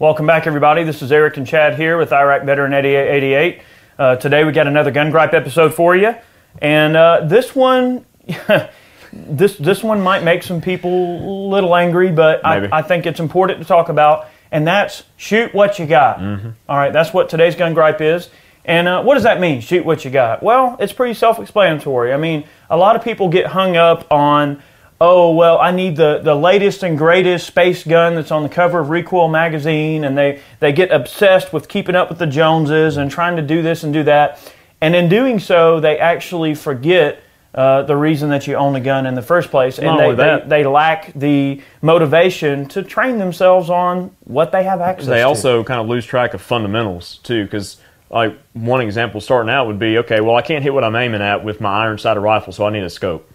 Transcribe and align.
Welcome 0.00 0.26
back, 0.26 0.48
everybody. 0.48 0.82
This 0.82 1.02
is 1.02 1.12
Eric 1.12 1.36
and 1.36 1.46
Chad 1.46 1.76
here 1.76 1.96
with 1.96 2.12
Iraq 2.12 2.42
Veteran 2.42 2.74
88. 2.74 3.62
Uh, 3.96 4.16
today 4.16 4.42
we 4.42 4.50
got 4.50 4.66
another 4.66 4.90
gun 4.90 5.12
gripe 5.12 5.32
episode 5.32 5.72
for 5.72 5.94
you, 5.94 6.16
and 6.60 6.96
uh, 6.96 7.24
this 7.24 7.54
one, 7.54 8.04
this 9.12 9.56
this 9.56 9.84
one 9.84 10.00
might 10.00 10.24
make 10.24 10.42
some 10.42 10.60
people 10.60 10.90
a 10.90 11.48
little 11.48 11.76
angry, 11.76 12.10
but 12.10 12.44
I, 12.44 12.58
Maybe. 12.58 12.72
I 12.72 12.82
think 12.82 13.06
it's 13.06 13.20
important 13.20 13.60
to 13.60 13.64
talk 13.64 13.88
about, 13.88 14.26
and 14.50 14.66
that's 14.66 15.04
shoot 15.16 15.54
what 15.54 15.78
you 15.78 15.86
got. 15.86 16.18
All 16.20 16.76
right, 16.76 16.92
that's 16.92 17.14
what 17.14 17.28
today's 17.28 17.54
gun 17.54 17.72
gripe 17.72 18.00
is. 18.00 18.30
And 18.64 18.88
uh, 18.88 19.02
what 19.04 19.14
does 19.14 19.22
that 19.22 19.38
mean? 19.40 19.60
Shoot 19.60 19.84
what 19.84 20.04
you 20.04 20.10
got. 20.10 20.42
Well, 20.42 20.76
it's 20.80 20.92
pretty 20.92 21.14
self-explanatory. 21.14 22.12
I 22.12 22.16
mean, 22.16 22.44
a 22.68 22.76
lot 22.76 22.96
of 22.96 23.04
people 23.04 23.28
get 23.28 23.46
hung 23.46 23.76
up 23.76 24.10
on 24.10 24.60
oh 25.00 25.34
well 25.34 25.58
i 25.58 25.70
need 25.70 25.96
the, 25.96 26.20
the 26.22 26.34
latest 26.34 26.82
and 26.82 26.96
greatest 26.96 27.46
space 27.46 27.84
gun 27.84 28.14
that's 28.14 28.30
on 28.30 28.42
the 28.42 28.48
cover 28.48 28.80
of 28.80 28.90
recoil 28.90 29.28
magazine. 29.28 30.04
And 30.04 30.16
they, 30.16 30.40
they 30.60 30.72
get 30.72 30.90
obsessed 30.90 31.52
with 31.52 31.68
keeping 31.68 31.94
up 31.94 32.08
with 32.08 32.18
the 32.18 32.26
joneses 32.26 32.96
and 32.96 33.10
trying 33.10 33.36
to 33.36 33.42
do 33.42 33.62
this 33.62 33.82
and 33.84 33.92
do 33.92 34.02
that. 34.04 34.40
And 34.80 34.94
in 34.94 35.08
doing 35.08 35.38
so 35.38 35.80
they 35.80 35.98
actually 35.98 36.54
forget 36.54 37.22
uh, 37.54 37.82
the 37.82 37.96
reason 37.96 38.30
that 38.30 38.46
you 38.46 38.56
own 38.56 38.74
a 38.74 38.80
gun 38.80 39.06
in 39.06 39.14
the 39.14 39.22
first 39.22 39.50
place. 39.50 39.78
And 39.78 39.98
they, 39.98 40.14
they, 40.14 40.42
they 40.46 40.64
lack 40.64 41.12
the 41.14 41.62
motivation 41.82 42.66
to 42.70 42.82
train 42.82 43.18
themselves 43.18 43.70
on 43.70 44.14
what 44.24 44.50
they 44.50 44.64
have 44.64 44.80
access 44.80 45.06
They 45.06 45.18
to. 45.18 45.22
also 45.22 45.62
kind 45.62 45.80
of 45.80 45.86
lose 45.86 46.04
track 46.04 46.34
of 46.34 46.42
fundamentals 46.42 47.18
too, 47.22 47.44
because 47.44 47.76
like 48.10 48.36
one 48.52 48.80
example 48.80 49.20
starting 49.20 49.50
out 49.50 49.66
would 49.66 49.78
be, 49.78 49.98
okay, 49.98 50.20
well 50.20 50.36
I 50.36 50.42
can't 50.42 50.62
hit 50.62 50.74
what 50.74 50.84
I'm 50.84 50.96
aiming 50.96 51.22
at 51.22 51.44
with 51.44 51.60
my 51.60 51.84
iron 51.84 51.98
sighted 51.98 52.22
rifle, 52.22 52.52
so 52.52 52.66
I 52.66 52.70
need 52.70 52.82
a 52.82 52.90
scope. 52.90 53.30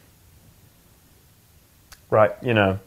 Right 2.10 2.32
You 2.42 2.54
know, 2.54 2.80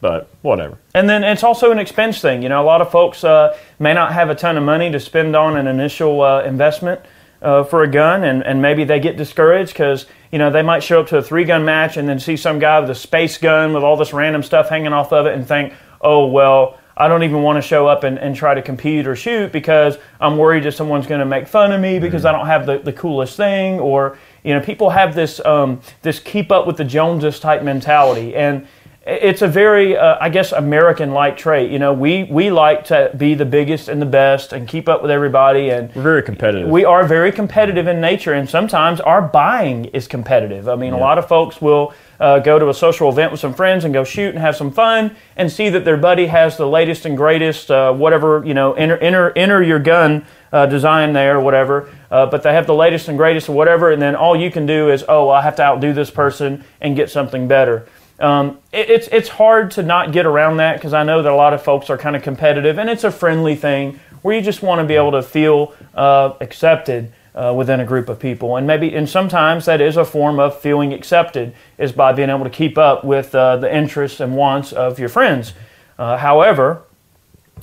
but 0.00 0.28
whatever. 0.42 0.78
And 0.94 1.08
then 1.08 1.24
it's 1.24 1.42
also 1.42 1.72
an 1.72 1.78
expense 1.78 2.20
thing. 2.20 2.42
You 2.42 2.48
know, 2.48 2.62
a 2.62 2.66
lot 2.66 2.80
of 2.80 2.90
folks 2.90 3.24
uh, 3.24 3.58
may 3.78 3.94
not 3.94 4.12
have 4.12 4.30
a 4.30 4.34
ton 4.34 4.56
of 4.56 4.62
money 4.62 4.90
to 4.90 5.00
spend 5.00 5.34
on 5.34 5.56
an 5.56 5.66
initial 5.66 6.20
uh, 6.20 6.42
investment 6.42 7.00
uh, 7.40 7.62
for 7.64 7.82
a 7.82 7.88
gun, 7.88 8.24
and, 8.24 8.42
and 8.44 8.60
maybe 8.60 8.84
they 8.84 8.98
get 8.98 9.16
discouraged 9.16 9.72
because, 9.72 10.06
you 10.32 10.38
know, 10.38 10.50
they 10.50 10.62
might 10.62 10.82
show 10.82 11.00
up 11.00 11.08
to 11.08 11.18
a 11.18 11.22
three 11.22 11.44
gun 11.44 11.64
match 11.64 11.96
and 11.96 12.08
then 12.08 12.18
see 12.18 12.36
some 12.36 12.58
guy 12.58 12.80
with 12.80 12.90
a 12.90 12.94
space 12.94 13.38
gun 13.38 13.72
with 13.74 13.82
all 13.82 13.96
this 13.96 14.12
random 14.12 14.42
stuff 14.42 14.68
hanging 14.68 14.92
off 14.92 15.12
of 15.12 15.26
it 15.26 15.34
and 15.34 15.46
think, 15.46 15.72
oh, 16.00 16.26
well, 16.26 16.78
I 16.96 17.08
don't 17.08 17.22
even 17.22 17.42
want 17.42 17.56
to 17.56 17.62
show 17.62 17.86
up 17.86 18.04
and, 18.04 18.18
and 18.18 18.36
try 18.36 18.54
to 18.54 18.62
compete 18.62 19.06
or 19.06 19.16
shoot 19.16 19.52
because 19.52 19.98
I'm 20.20 20.38
worried 20.38 20.62
that 20.64 20.72
someone's 20.72 21.06
going 21.06 21.20
to 21.20 21.26
make 21.26 21.48
fun 21.48 21.72
of 21.72 21.80
me 21.80 21.98
because 21.98 22.24
I 22.24 22.32
don't 22.32 22.46
have 22.46 22.66
the, 22.66 22.78
the 22.78 22.92
coolest 22.92 23.36
thing. 23.36 23.80
Or, 23.80 24.16
you 24.44 24.54
know, 24.54 24.60
people 24.60 24.90
have 24.90 25.14
this, 25.14 25.44
um, 25.44 25.80
this 26.02 26.20
keep 26.20 26.52
up 26.52 26.66
with 26.66 26.76
the 26.76 26.84
Joneses 26.84 27.40
type 27.40 27.62
mentality. 27.62 28.36
And 28.36 28.66
it's 29.06 29.42
a 29.42 29.48
very, 29.48 29.96
uh, 29.98 30.16
I 30.18 30.30
guess, 30.30 30.52
American-like 30.52 31.36
trait. 31.36 31.70
You 31.70 31.78
know, 31.78 31.92
we 31.92 32.24
we 32.24 32.50
like 32.50 32.84
to 32.86 33.10
be 33.14 33.34
the 33.34 33.44
biggest 33.44 33.88
and 33.88 34.00
the 34.00 34.06
best 34.06 34.54
and 34.54 34.66
keep 34.66 34.88
up 34.88 35.02
with 35.02 35.10
everybody, 35.10 35.68
and 35.68 35.94
We're 35.94 36.02
very 36.02 36.22
competitive. 36.22 36.70
we 36.70 36.86
are 36.86 37.06
very 37.06 37.30
competitive 37.30 37.86
in 37.86 38.00
nature. 38.00 38.32
And 38.32 38.48
sometimes 38.48 39.00
our 39.02 39.20
buying 39.20 39.86
is 39.86 40.08
competitive. 40.08 40.70
I 40.70 40.76
mean, 40.76 40.94
a 40.94 40.98
lot 40.98 41.18
of 41.18 41.28
folks 41.28 41.60
will 41.60 41.92
uh, 42.18 42.38
go 42.38 42.58
to 42.58 42.70
a 42.70 42.74
social 42.74 43.10
event 43.10 43.30
with 43.30 43.40
some 43.40 43.52
friends 43.52 43.84
and 43.84 43.92
go 43.92 44.04
shoot 44.04 44.30
and 44.30 44.38
have 44.38 44.56
some 44.56 44.70
fun, 44.70 45.14
and 45.36 45.52
see 45.52 45.68
that 45.68 45.84
their 45.84 45.98
buddy 45.98 46.26
has 46.28 46.56
the 46.56 46.66
latest 46.66 47.04
and 47.04 47.14
greatest, 47.14 47.70
uh, 47.70 47.92
whatever 47.92 48.42
you 48.46 48.54
know, 48.54 48.72
enter 48.72 48.96
enter 48.98 49.32
enter 49.36 49.62
your 49.62 49.80
gun 49.80 50.24
uh, 50.54 50.66
design 50.66 51.12
there 51.12 51.40
whatever. 51.40 51.90
Uh, 52.10 52.26
but 52.26 52.44
they 52.44 52.52
have 52.52 52.66
the 52.66 52.74
latest 52.74 53.08
and 53.08 53.18
greatest 53.18 53.48
or 53.48 53.52
whatever, 53.52 53.90
and 53.90 54.00
then 54.00 54.14
all 54.14 54.36
you 54.36 54.50
can 54.50 54.66
do 54.66 54.88
is, 54.88 55.04
oh, 55.08 55.28
I 55.28 55.42
have 55.42 55.56
to 55.56 55.62
outdo 55.62 55.92
this 55.92 56.10
person 56.10 56.64
and 56.80 56.94
get 56.94 57.10
something 57.10 57.48
better. 57.48 57.86
Um, 58.20 58.58
it, 58.72 58.88
it's 58.88 59.08
it's 59.08 59.28
hard 59.28 59.72
to 59.72 59.82
not 59.82 60.12
get 60.12 60.24
around 60.24 60.58
that 60.58 60.76
because 60.76 60.94
I 60.94 61.02
know 61.02 61.22
that 61.22 61.32
a 61.32 61.34
lot 61.34 61.52
of 61.52 61.62
folks 61.62 61.90
are 61.90 61.98
kind 61.98 62.14
of 62.14 62.22
competitive, 62.22 62.78
and 62.78 62.88
it's 62.88 63.02
a 63.02 63.10
friendly 63.10 63.56
thing 63.56 63.98
where 64.22 64.36
you 64.36 64.40
just 64.40 64.62
want 64.62 64.80
to 64.80 64.86
be 64.86 64.94
able 64.94 65.10
to 65.10 65.22
feel 65.22 65.74
uh, 65.94 66.34
accepted 66.40 67.12
uh, 67.34 67.52
within 67.56 67.80
a 67.80 67.84
group 67.84 68.08
of 68.08 68.20
people, 68.20 68.56
and 68.56 68.64
maybe 68.64 68.94
and 68.94 69.08
sometimes 69.08 69.64
that 69.64 69.80
is 69.80 69.96
a 69.96 70.04
form 70.04 70.38
of 70.38 70.56
feeling 70.60 70.92
accepted 70.92 71.52
is 71.78 71.90
by 71.90 72.12
being 72.12 72.30
able 72.30 72.44
to 72.44 72.50
keep 72.50 72.78
up 72.78 73.02
with 73.02 73.34
uh, 73.34 73.56
the 73.56 73.76
interests 73.76 74.20
and 74.20 74.36
wants 74.36 74.72
of 74.72 75.00
your 75.00 75.08
friends. 75.08 75.52
Uh, 75.98 76.16
however, 76.16 76.84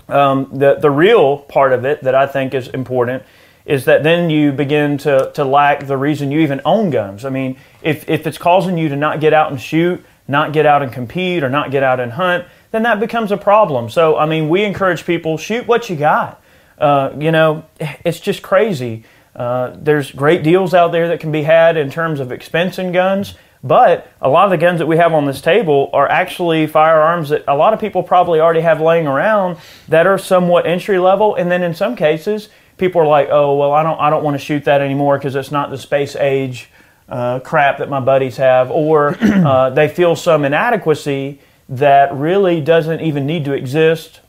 um, 0.07 0.49
the 0.53 0.75
the 0.75 0.91
real 0.91 1.37
part 1.37 1.73
of 1.73 1.85
it 1.85 2.03
that 2.03 2.15
I 2.15 2.27
think 2.27 2.53
is 2.53 2.67
important 2.67 3.23
is 3.65 3.85
that 3.85 4.03
then 4.03 4.29
you 4.29 4.51
begin 4.51 4.97
to, 4.97 5.31
to 5.35 5.45
lack 5.45 5.85
the 5.85 5.97
reason 5.97 6.31
you 6.31 6.39
even 6.39 6.61
own 6.65 6.89
guns. 6.89 7.25
I 7.25 7.29
mean, 7.29 7.57
if, 7.81 8.09
if 8.09 8.25
it's 8.25 8.37
causing 8.37 8.77
you 8.77 8.89
to 8.89 8.95
not 8.95 9.21
get 9.21 9.33
out 9.33 9.51
and 9.51 9.61
shoot, 9.61 10.03
not 10.27 10.51
get 10.51 10.65
out 10.65 10.81
and 10.81 10.91
compete, 10.91 11.43
or 11.43 11.49
not 11.49 11.71
get 11.71 11.83
out 11.83 11.99
and 11.99 12.11
hunt, 12.13 12.45
then 12.71 12.83
that 12.83 12.99
becomes 12.99 13.31
a 13.31 13.37
problem. 13.37 13.89
So, 13.89 14.17
I 14.17 14.25
mean, 14.25 14.49
we 14.49 14.63
encourage 14.63 15.05
people 15.05 15.37
shoot 15.37 15.67
what 15.67 15.89
you 15.89 15.95
got. 15.95 16.41
Uh, 16.77 17.13
you 17.19 17.31
know, 17.31 17.65
it's 17.79 18.19
just 18.19 18.41
crazy. 18.41 19.03
Uh, 19.35 19.75
there's 19.77 20.11
great 20.11 20.43
deals 20.43 20.73
out 20.73 20.91
there 20.91 21.07
that 21.09 21.19
can 21.19 21.31
be 21.31 21.43
had 21.43 21.77
in 21.77 21.89
terms 21.89 22.19
of 22.19 22.31
expense 22.31 22.79
in 22.79 22.91
guns, 22.91 23.35
but 23.63 24.11
a 24.21 24.29
lot 24.29 24.45
of 24.45 24.51
the 24.51 24.57
guns 24.57 24.79
that 24.79 24.87
we 24.87 24.97
have 24.97 25.13
on 25.13 25.25
this 25.25 25.41
table 25.41 25.89
are 25.93 26.09
actually 26.09 26.65
firearms 26.67 27.29
that 27.29 27.43
a 27.47 27.55
lot 27.55 27.73
of 27.73 27.79
people 27.79 28.01
probably 28.01 28.39
already 28.39 28.61
have 28.61 28.81
laying 28.81 29.05
around 29.05 29.57
that 29.87 30.07
are 30.07 30.17
somewhat 30.17 30.65
entry 30.65 30.97
level, 30.97 31.35
and 31.35 31.51
then 31.51 31.61
in 31.61 31.75
some 31.75 31.95
cases, 31.95 32.49
people 32.77 33.01
are 33.01 33.07
like, 33.07 33.29
"Oh, 33.29 33.55
well, 33.55 33.71
I 33.71 33.83
don't, 33.83 33.99
I 33.99 34.09
don't 34.09 34.23
want 34.23 34.35
to 34.35 34.43
shoot 34.43 34.65
that 34.65 34.81
anymore 34.81 35.17
because 35.17 35.35
it's 35.35 35.51
not 35.51 35.69
the 35.69 35.77
space 35.77 36.15
age 36.15 36.69
uh, 37.07 37.39
crap 37.39 37.77
that 37.77 37.89
my 37.89 37.99
buddies 37.99 38.37
have," 38.37 38.71
or 38.71 39.17
uh, 39.21 39.69
they 39.69 39.87
feel 39.87 40.15
some 40.15 40.43
inadequacy 40.43 41.39
that 41.69 42.13
really 42.13 42.61
doesn't 42.61 42.99
even 43.01 43.25
need 43.25 43.45
to 43.45 43.53
exist 43.53 44.19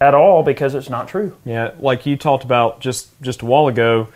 at 0.00 0.14
all 0.14 0.42
because 0.42 0.74
it's 0.74 0.90
not 0.90 1.08
true. 1.08 1.34
Yeah, 1.44 1.72
like 1.80 2.04
you 2.06 2.16
talked 2.16 2.44
about 2.44 2.80
just 2.80 3.08
just 3.22 3.40
a 3.40 3.46
while 3.46 3.68
ago, 3.68 4.08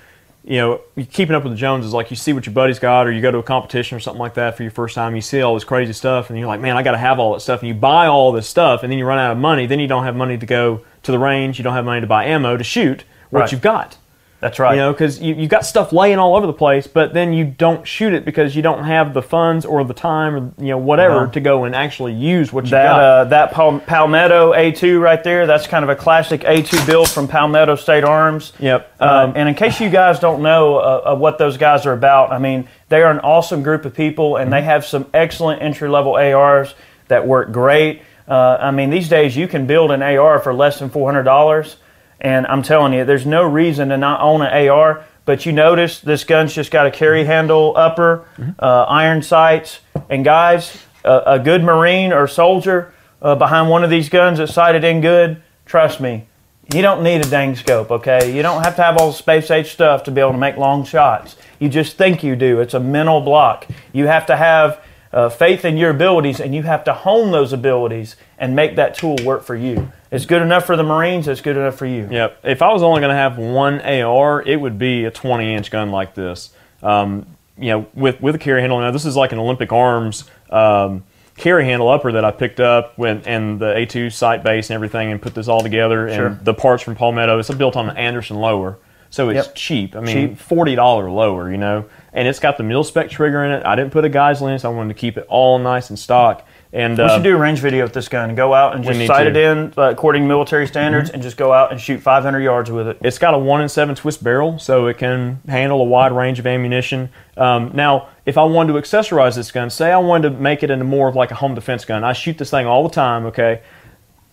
you 0.45 0.57
know, 0.57 0.81
keeping 1.11 1.35
up 1.35 1.43
with 1.45 1.53
the 1.53 1.59
Joneses, 1.59 1.89
is 1.89 1.95
like 1.95 2.11
you 2.11 2.17
see 2.17 2.33
what 2.33 2.47
your 2.47 2.55
buddy's 2.55 2.79
got, 2.79 3.07
or 3.07 3.13
you 3.13 3.21
go 3.21 3.31
to 3.31 3.39
a 3.39 3.43
competition 3.43 3.97
or 3.97 4.01
something 4.01 4.21
like 4.21 4.35
that 4.35 4.57
for 4.57 4.63
your 4.63 4.73
first 4.73 4.95
time, 4.95 5.15
you 5.15 5.21
see 5.21 5.43
all 5.43 5.55
this 5.55 5.65
crazy 5.65 5.93
stuff, 5.93 6.31
and 6.31 6.39
you're 6.39 6.49
like, 6.49 6.61
man, 6.61 6.77
I 6.77 6.83
got 6.83 6.93
to 6.93 6.99
have 6.99 7.19
all 7.19 7.35
that 7.35 7.41
stuff, 7.41 7.61
and 7.61 7.69
you 7.69 7.75
buy 7.75 8.07
all 8.07 8.33
this 8.33 8.49
stuff, 8.49 8.83
and 8.83 8.91
then 8.91 8.99
you 8.99 9.05
run 9.05 9.19
out 9.19 9.33
of 9.33 9.39
money, 9.39 9.67
then 9.67 9.81
you 9.81 9.87
don't 9.87 10.05
have 10.05 10.17
money 10.17 10.39
to 10.39 10.47
go 10.47 10.81
to 11.03 11.13
the 11.13 11.19
range, 11.19 11.59
you 11.59 11.65
don't 11.65 11.75
have 11.75 11.85
money 11.85 12.01
to 12.01 12.07
buy 12.07 12.25
ammo 12.25 12.57
to 12.57 12.65
shoot 12.65 13.05
what 13.31 13.41
Right. 13.41 13.53
you've 13.53 13.61
got. 13.61 13.97
That's 14.41 14.59
right. 14.59 14.73
You 14.73 14.81
know, 14.81 14.93
because 14.93 15.21
you, 15.21 15.35
you've 15.35 15.51
got 15.51 15.67
stuff 15.67 15.93
laying 15.93 16.19
all 16.19 16.35
over 16.35 16.47
the 16.47 16.53
place, 16.55 16.87
but 16.87 17.13
then 17.13 17.35
you 17.35 17.45
don't 17.45 17.87
shoot 17.87 18.15
it 18.15 18.25
because 18.25 18.57
you 18.57 18.63
don't 18.63 18.85
have 18.85 19.13
the 19.13 19.21
funds 19.21 19.67
or 19.67 19.85
the 19.85 19.93
time 19.93 20.35
or, 20.35 20.53
you 20.59 20.69
know, 20.71 20.79
whatever 20.79 21.27
Wow. 21.27 21.27
to 21.27 21.41
go 21.41 21.65
and 21.65 21.75
actually 21.77 22.15
use 22.15 22.51
what 22.51 22.65
you 22.65 22.71
That 22.71 22.85
got. 22.85 23.01
uh, 23.01 23.25
that 23.25 23.53
Pal- 23.53 23.81
Palmetto 23.81 24.55
A2 24.55 24.99
right 24.99 25.23
there, 25.23 25.47
that's 25.47 25.67
kind 25.67 25.83
of 25.85 25.91
a 25.91 25.95
classic 25.97 26.41
A2 26.41 26.87
build 26.87 27.11
from 27.11 27.29
Palmetto 27.29 27.75
State 27.75 28.03
Arms. 28.03 28.55
Yep. 28.59 28.91
Um, 28.99 29.09
Um, 29.11 29.33
and 29.37 29.47
in 29.47 29.55
case 29.55 29.79
you 29.79 29.91
guys 29.91 30.19
don't 30.19 30.41
know 30.41 30.77
uh, 30.79 31.03
uh, 31.13 31.15
what 31.17 31.37
those 31.37 31.59
guys 31.59 31.85
are 31.85 31.93
about, 31.93 32.33
I 32.33 32.39
mean, 32.39 32.67
they 32.89 33.03
are 33.03 33.11
an 33.11 33.21
awesome 33.21 33.63
group 33.63 33.85
of 33.85 33.93
people, 33.95 34.37
and 34.37 34.51
they 34.51 34.63
have 34.63 34.87
some 34.87 35.05
excellent 35.13 35.61
entry 35.61 35.91
level 35.91 36.15
ARs 36.17 36.75
that 37.09 37.27
work 37.27 37.53
great. 37.53 38.01
Uh, 38.27 38.57
I 38.59 38.71
mean, 38.71 38.89
these 38.89 39.09
days 39.11 39.37
you 39.37 39.49
can 39.49 39.67
build 39.67 39.91
an 39.91 40.03
AR 40.03 40.39
for 40.39 40.55
less 40.55 40.79
than 40.79 40.89
four 40.89 41.07
hundred 41.11 41.25
dollars, 41.25 41.77
and 42.21 42.47
I'm 42.47 42.63
telling 42.63 42.93
you, 42.93 43.05
there's 43.05 43.27
no 43.27 43.43
reason 43.43 43.89
to 43.89 43.97
not 43.97 44.21
own 44.21 44.43
an 44.43 44.69
AR. 44.69 45.05
But 45.27 45.47
you 45.47 45.53
notice 45.53 46.01
this 46.01 46.25
gun's 46.25 46.55
just 46.55 46.71
got 46.71 46.87
a 46.87 46.91
carry 46.91 47.25
handle 47.25 47.75
upper, 47.77 48.27
uh, 48.59 48.83
iron 48.89 49.23
sights, 49.23 49.81
and 50.09 50.25
guys, 50.25 50.83
a, 51.05 51.23
a 51.27 51.39
good 51.39 51.63
Marine 51.63 52.13
or 52.13 52.27
soldier 52.27 52.93
uh, 53.23 53.35
behind 53.35 53.69
one 53.69 53.85
of 53.85 53.91
these 53.91 54.09
guns 54.09 54.39
that's 54.39 54.53
sighted 54.53 54.83
in 54.83 55.01
good, 55.01 55.43
trust 55.67 56.01
me, 56.01 56.27
you 56.75 56.83
don't 56.83 57.03
need 57.03 57.25
a 57.25 57.29
dang 57.29 57.55
scope, 57.55 57.91
okay? 57.91 58.35
You 58.35 58.43
don't 58.43 58.63
have 58.65 58.77
to 58.77 58.83
have 58.83 58.97
all 58.97 59.09
the 59.09 59.17
space 59.17 59.51
age 59.51 59.73
stuff 59.73 60.05
to 60.05 60.11
be 60.11 60.21
able 60.21 60.33
to 60.33 60.39
make 60.39 60.57
long 60.57 60.85
shots. 60.85 61.37
You 61.59 61.69
just 61.69 61.97
think 61.97 62.23
you 62.23 62.37
do. 62.37 62.61
It's 62.61 62.75
a 62.75 62.81
mental 62.81 63.21
block. 63.21 63.67
You 63.93 64.07
have 64.07 64.27
to 64.27 64.37
have 64.37 64.83
uh, 65.13 65.29
faith 65.29 65.65
in 65.65 65.77
your 65.77 65.91
abilities 65.91 66.41
and 66.41 66.55
you 66.55 66.63
have 66.63 66.85
to 66.85 66.93
hone 66.93 67.33
those 67.33 67.53
abilities 67.53 68.17
and 68.39 68.55
make 68.55 68.77
that 68.77 68.95
tool 68.95 69.17
work 69.25 69.43
for 69.43 69.57
you. 69.57 69.91
It's 70.11 70.27
good 70.27 70.43
enough 70.43 70.67
for 70.67 70.77
the 70.77 70.83
Marines, 70.83 71.27
it's 71.29 71.41
good 71.41 71.57
enough 71.57 71.77
for 71.77 71.87
you. 71.87 72.09
Yep. 72.11 72.39
If 72.45 72.63
I 72.63 72.73
was 72.73 72.83
only 72.83 73.01
going 73.01 73.11
to 73.11 73.17
have 73.17 73.39
one 73.39 73.81
AR, 73.81 74.43
it 74.43 74.57
would 74.61 74.79
be 74.79 75.05
a 75.05 75.11
20 75.11 75.55
inch 75.55 75.71
gun 75.71 75.91
like 75.91 76.15
this. 76.15 76.51
Um, 76.83 77.27
you 77.59 77.69
know, 77.73 77.87
with 77.95 78.23
with 78.23 78.35
a 78.37 78.39
carry 78.39 78.61
handle. 78.63 78.81
Now 78.81 78.91
this 78.91 79.05
is 79.05 79.17
like 79.17 79.33
an 79.33 79.39
Olympic 79.39 79.71
Arms 79.71 80.25
um, 80.49 81.05
carry 81.37 81.65
handle 81.67 81.89
upper 81.89 82.13
that 82.13 82.25
I 82.25 82.31
picked 82.31 82.59
up 82.59 82.97
when 82.97 83.21
and 83.27 83.61
the 83.61 83.67
A2 83.75 84.11
sight 84.13 84.43
base 84.43 84.71
and 84.71 84.75
everything, 84.77 85.11
and 85.13 85.21
put 85.21 85.35
this 85.35 85.47
all 85.47 85.61
together. 85.61 86.07
And 86.07 86.15
Sure. 86.17 86.39
the 86.43 86.55
parts 86.55 86.83
from 86.83 86.95
Palmetto. 86.97 87.39
It's 87.39 87.51
built 87.51 87.77
on 87.77 87.91
an 87.91 87.97
Anderson 87.99 88.37
lower, 88.39 88.79
so 89.11 89.29
it's 89.29 89.47
Yep. 89.49 89.55
cheap. 89.57 89.95
I 89.97 90.01
mean, 90.01 90.29
Cheap. 90.31 90.39
forty 90.39 90.75
dollar 90.75 91.11
lower, 91.11 91.51
you 91.51 91.59
know. 91.59 91.85
And 92.13 92.27
it's 92.27 92.41
got 92.41 92.57
the 92.57 92.65
mil 92.65 92.83
spec 92.83 93.09
trigger 93.11 93.45
in 93.45 93.53
it. 93.53 93.65
I 93.65 93.77
didn't 93.77 93.93
put 93.93 94.05
a 94.05 94.09
guy's 94.09 94.43
lens. 94.43 94.65
I 94.65 94.69
wanted 94.69 94.95
to 94.95 95.01
keep 95.01 95.17
it 95.17 95.27
all 95.29 95.59
nice 95.59 95.91
and 95.91 95.99
stock. 95.99 96.47
And 96.73 96.99
We 96.99 97.05
uh, 97.05 97.17
should 97.17 97.25
do 97.25 97.35
a 97.37 97.39
range 97.39 97.59
video 97.61 97.85
with 97.85 97.93
this 97.93 98.09
gun. 98.09 98.35
Go 98.35 98.55
out 98.55 98.75
and 98.75 98.85
just 98.85 99.07
sight 99.07 99.27
it 99.27 99.37
in 99.37 99.73
uh, 99.77 99.91
according 99.91 100.23
to 100.23 100.29
military 100.29 100.67
standards 100.67 101.11
and 101.11 101.23
just 101.23 101.37
go 101.37 101.53
out 101.53 101.73
and 101.73 101.81
shoot 101.81 102.01
500 102.01 102.41
yards 102.41 102.71
with 102.71 102.87
it. 102.87 102.99
It's 103.01 103.19
got 103.19 103.35
a 103.35 103.39
one 103.39 103.61
in 103.61 103.69
seven 103.69 103.95
twist 103.95 104.23
barrel, 104.23 104.59
so 104.59 104.87
it 104.87 104.99
can 104.99 105.41
handle 105.49 105.81
a 105.81 105.85
wide 105.85 106.13
range 106.13 106.39
of 106.39 106.47
ammunition. 106.47 107.11
Um, 107.37 107.73
now, 107.75 108.09
if 108.25 108.39
I 108.39 108.45
wanted 108.45 108.73
to 108.75 108.79
accessorize 108.79 109.35
this 109.35 109.51
gun, 109.51 109.71
say 109.71 109.91
I 109.91 109.99
wanted 109.99 110.31
to 110.31 110.37
make 110.39 110.63
it 110.63 110.71
into 110.71 110.85
more 110.85 111.09
of 111.09 111.17
like 111.17 111.31
a 111.33 111.37
home 111.37 111.55
defense 111.55 111.85
gun, 111.85 112.05
I 112.05 112.13
shoot 112.13 112.39
this 112.39 112.51
thing 112.51 112.67
all 112.67 112.85
the 112.85 112.95
time. 112.95 113.27
Okay, 113.27 113.63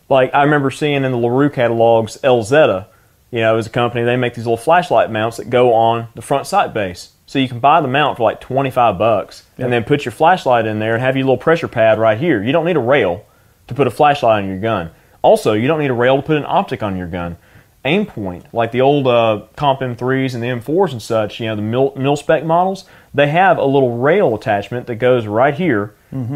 like 0.10 0.34
I 0.34 0.44
remember 0.44 0.70
seeing 0.70 1.04
in 1.04 1.12
the 1.12 1.18
LaRue 1.18 1.50
catalogs, 1.50 2.18
Elzetta, 2.24 2.88
you 3.32 3.40
know, 3.40 3.58
is 3.58 3.66
a 3.66 3.72
company, 3.72 4.04
they 4.04 4.16
make 4.16 4.36
these 4.36 4.46
little 4.46 4.58
flashlight 4.58 5.10
mounts 5.12 5.38
that 5.38 5.50
go 5.50 5.74
on 5.74 6.10
the 6.16 6.22
front 6.22 6.46
sight 6.46 6.74
base. 6.74 7.14
So 7.28 7.40
you 7.40 7.48
can 7.50 7.60
buy 7.60 7.82
the 7.82 7.88
mount 7.90 8.18
for 8.18 8.24
like 8.24 8.40
25 8.42 8.98
bucks 8.98 9.44
and 9.58 9.72
then 9.72 9.84
put 9.84 10.06
your 10.06 10.14
flashlight 10.14 10.66
in 10.66 10.80
there 10.80 10.94
and 10.94 11.04
have 11.04 11.16
your 11.18 11.26
little 11.26 11.38
pressure 11.38 11.68
pad 11.68 12.00
right 12.00 12.18
here. 12.18 12.42
You 12.42 12.54
don't 12.54 12.66
need 12.66 12.78
a 12.78 12.80
rail 12.80 13.26
to 13.68 13.74
put 13.76 13.86
a 13.86 13.92
flashlight 13.92 14.44
on 14.44 14.50
your 14.50 14.60
gun. 14.60 14.92
Also, 15.22 15.52
you 15.54 15.68
don't 15.68 15.80
need 15.80 15.90
a 15.92 15.94
rail 15.94 16.16
to 16.16 16.22
put 16.24 16.38
an 16.38 16.46
optic 16.48 16.82
on 16.82 16.96
your 16.98 17.08
gun. 17.08 17.38
Aimpoint, 17.84 18.46
like 18.54 18.72
the 18.72 18.82
old 18.82 19.08
uh, 19.08 19.44
Comp 19.58 19.82
M3s 19.82 20.34
and 20.34 20.42
the 20.44 20.48
M4s 20.48 20.94
and 20.94 21.02
such, 21.02 21.40
you 21.40 21.48
know, 21.48 21.56
the 21.56 21.62
mil, 21.62 21.94
mil 21.98 22.16
spec 22.16 22.46
models, 22.46 22.86
they 23.14 23.28
have 23.28 23.58
a 23.58 23.66
little 23.66 23.98
rail 23.98 24.34
attachment 24.36 24.88
that 24.88 24.96
goes 24.96 25.28
right 25.28 25.54
here 25.54 25.94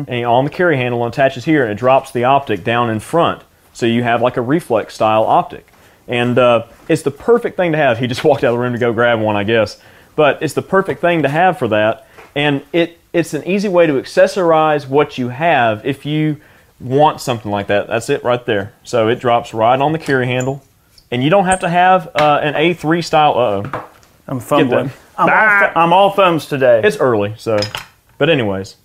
and 0.09 0.25
on 0.25 0.43
the 0.43 0.49
carry 0.51 0.75
handle 0.75 1.03
and 1.05 1.13
attaches 1.13 1.45
here 1.45 1.63
and 1.63 1.71
it 1.71 1.77
drops 1.77 2.11
the 2.11 2.25
optic 2.25 2.63
down 2.65 2.89
in 2.89 2.99
front. 2.99 3.43
So 3.71 3.85
you 3.85 4.03
have 4.03 4.21
like 4.21 4.35
a 4.35 4.41
reflex 4.41 4.93
style 4.95 5.23
optic. 5.23 5.71
And 6.07 6.37
uh, 6.37 6.65
it's 6.89 7.03
the 7.03 7.11
perfect 7.11 7.55
thing 7.55 7.71
to 7.71 7.77
have. 7.77 7.97
He 8.01 8.07
just 8.07 8.25
walked 8.25 8.43
out 8.43 8.47
of 8.49 8.55
the 8.55 8.59
room 8.59 8.73
to 8.73 8.79
go 8.79 8.91
grab 8.91 9.21
one, 9.21 9.37
I 9.37 9.45
guess. 9.45 9.79
But 10.21 10.43
it's 10.43 10.53
the 10.53 10.61
perfect 10.61 11.01
thing 11.01 11.23
to 11.23 11.29
have 11.29 11.57
for 11.57 11.67
that. 11.69 12.05
And 12.35 12.61
it, 12.71 12.99
it's 13.11 13.33
an 13.33 13.43
easy 13.47 13.67
way 13.67 13.87
to 13.87 13.93
accessorize 13.93 14.87
what 14.87 15.17
you 15.17 15.29
have 15.29 15.83
if 15.83 16.05
you 16.05 16.39
want 16.79 17.19
something 17.19 17.49
like 17.49 17.65
that. 17.67 17.87
That's 17.87 18.07
it 18.07 18.23
right 18.23 18.45
there. 18.45 18.71
So 18.83 19.07
it 19.07 19.19
drops 19.19 19.51
right 19.51 19.81
on 19.81 19.93
the 19.93 19.97
carry 19.97 20.27
handle. 20.27 20.63
And 21.09 21.23
you 21.23 21.31
don't 21.31 21.45
have 21.45 21.61
to 21.61 21.69
have 21.69 22.11
uh, 22.13 22.39
an 22.43 22.53
A3 22.53 23.03
style. 23.03 23.31
Uh 23.31 23.67
oh. 23.67 23.89
I'm 24.27 24.39
fumbling. 24.39 24.91
I'm 25.17 25.27
all, 25.27 25.59
th- 25.59 25.71
I'm 25.75 25.91
all 25.91 26.11
thumbs 26.11 26.45
today. 26.45 26.81
It's 26.83 26.97
early, 26.97 27.33
so. 27.39 27.57
But 28.19 28.29
anyways, 28.29 28.75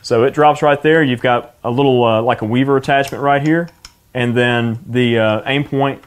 so 0.00 0.24
it 0.24 0.32
drops 0.32 0.62
right 0.62 0.80
there. 0.80 1.02
You've 1.02 1.20
got 1.20 1.54
a 1.64 1.70
little 1.70 2.02
uh, 2.02 2.22
like 2.22 2.40
a 2.40 2.46
weaver 2.46 2.78
attachment 2.78 3.22
right 3.22 3.42
here, 3.42 3.68
and 4.14 4.34
then 4.34 4.78
the 4.86 5.18
uh, 5.18 5.42
Aimpoint, 5.42 6.00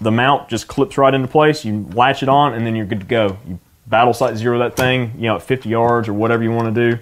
the 0.00 0.10
mount 0.10 0.48
just 0.48 0.66
clips 0.66 0.98
right 0.98 1.14
into 1.14 1.28
place. 1.28 1.64
You 1.64 1.88
latch 1.92 2.24
it 2.24 2.28
on, 2.28 2.54
and 2.54 2.66
then 2.66 2.74
you're 2.74 2.84
good 2.84 2.98
to 2.98 3.06
go. 3.06 3.38
You 3.46 3.60
battle 3.88 4.12
sight 4.12 4.36
zero 4.36 4.58
that 4.58 4.76
thing, 4.76 5.12
you 5.16 5.22
know, 5.28 5.36
at 5.36 5.42
50 5.42 5.68
yards 5.68 6.08
or 6.08 6.12
whatever 6.14 6.42
you 6.42 6.50
want 6.52 6.74
to 6.74 6.90
do, 6.92 6.98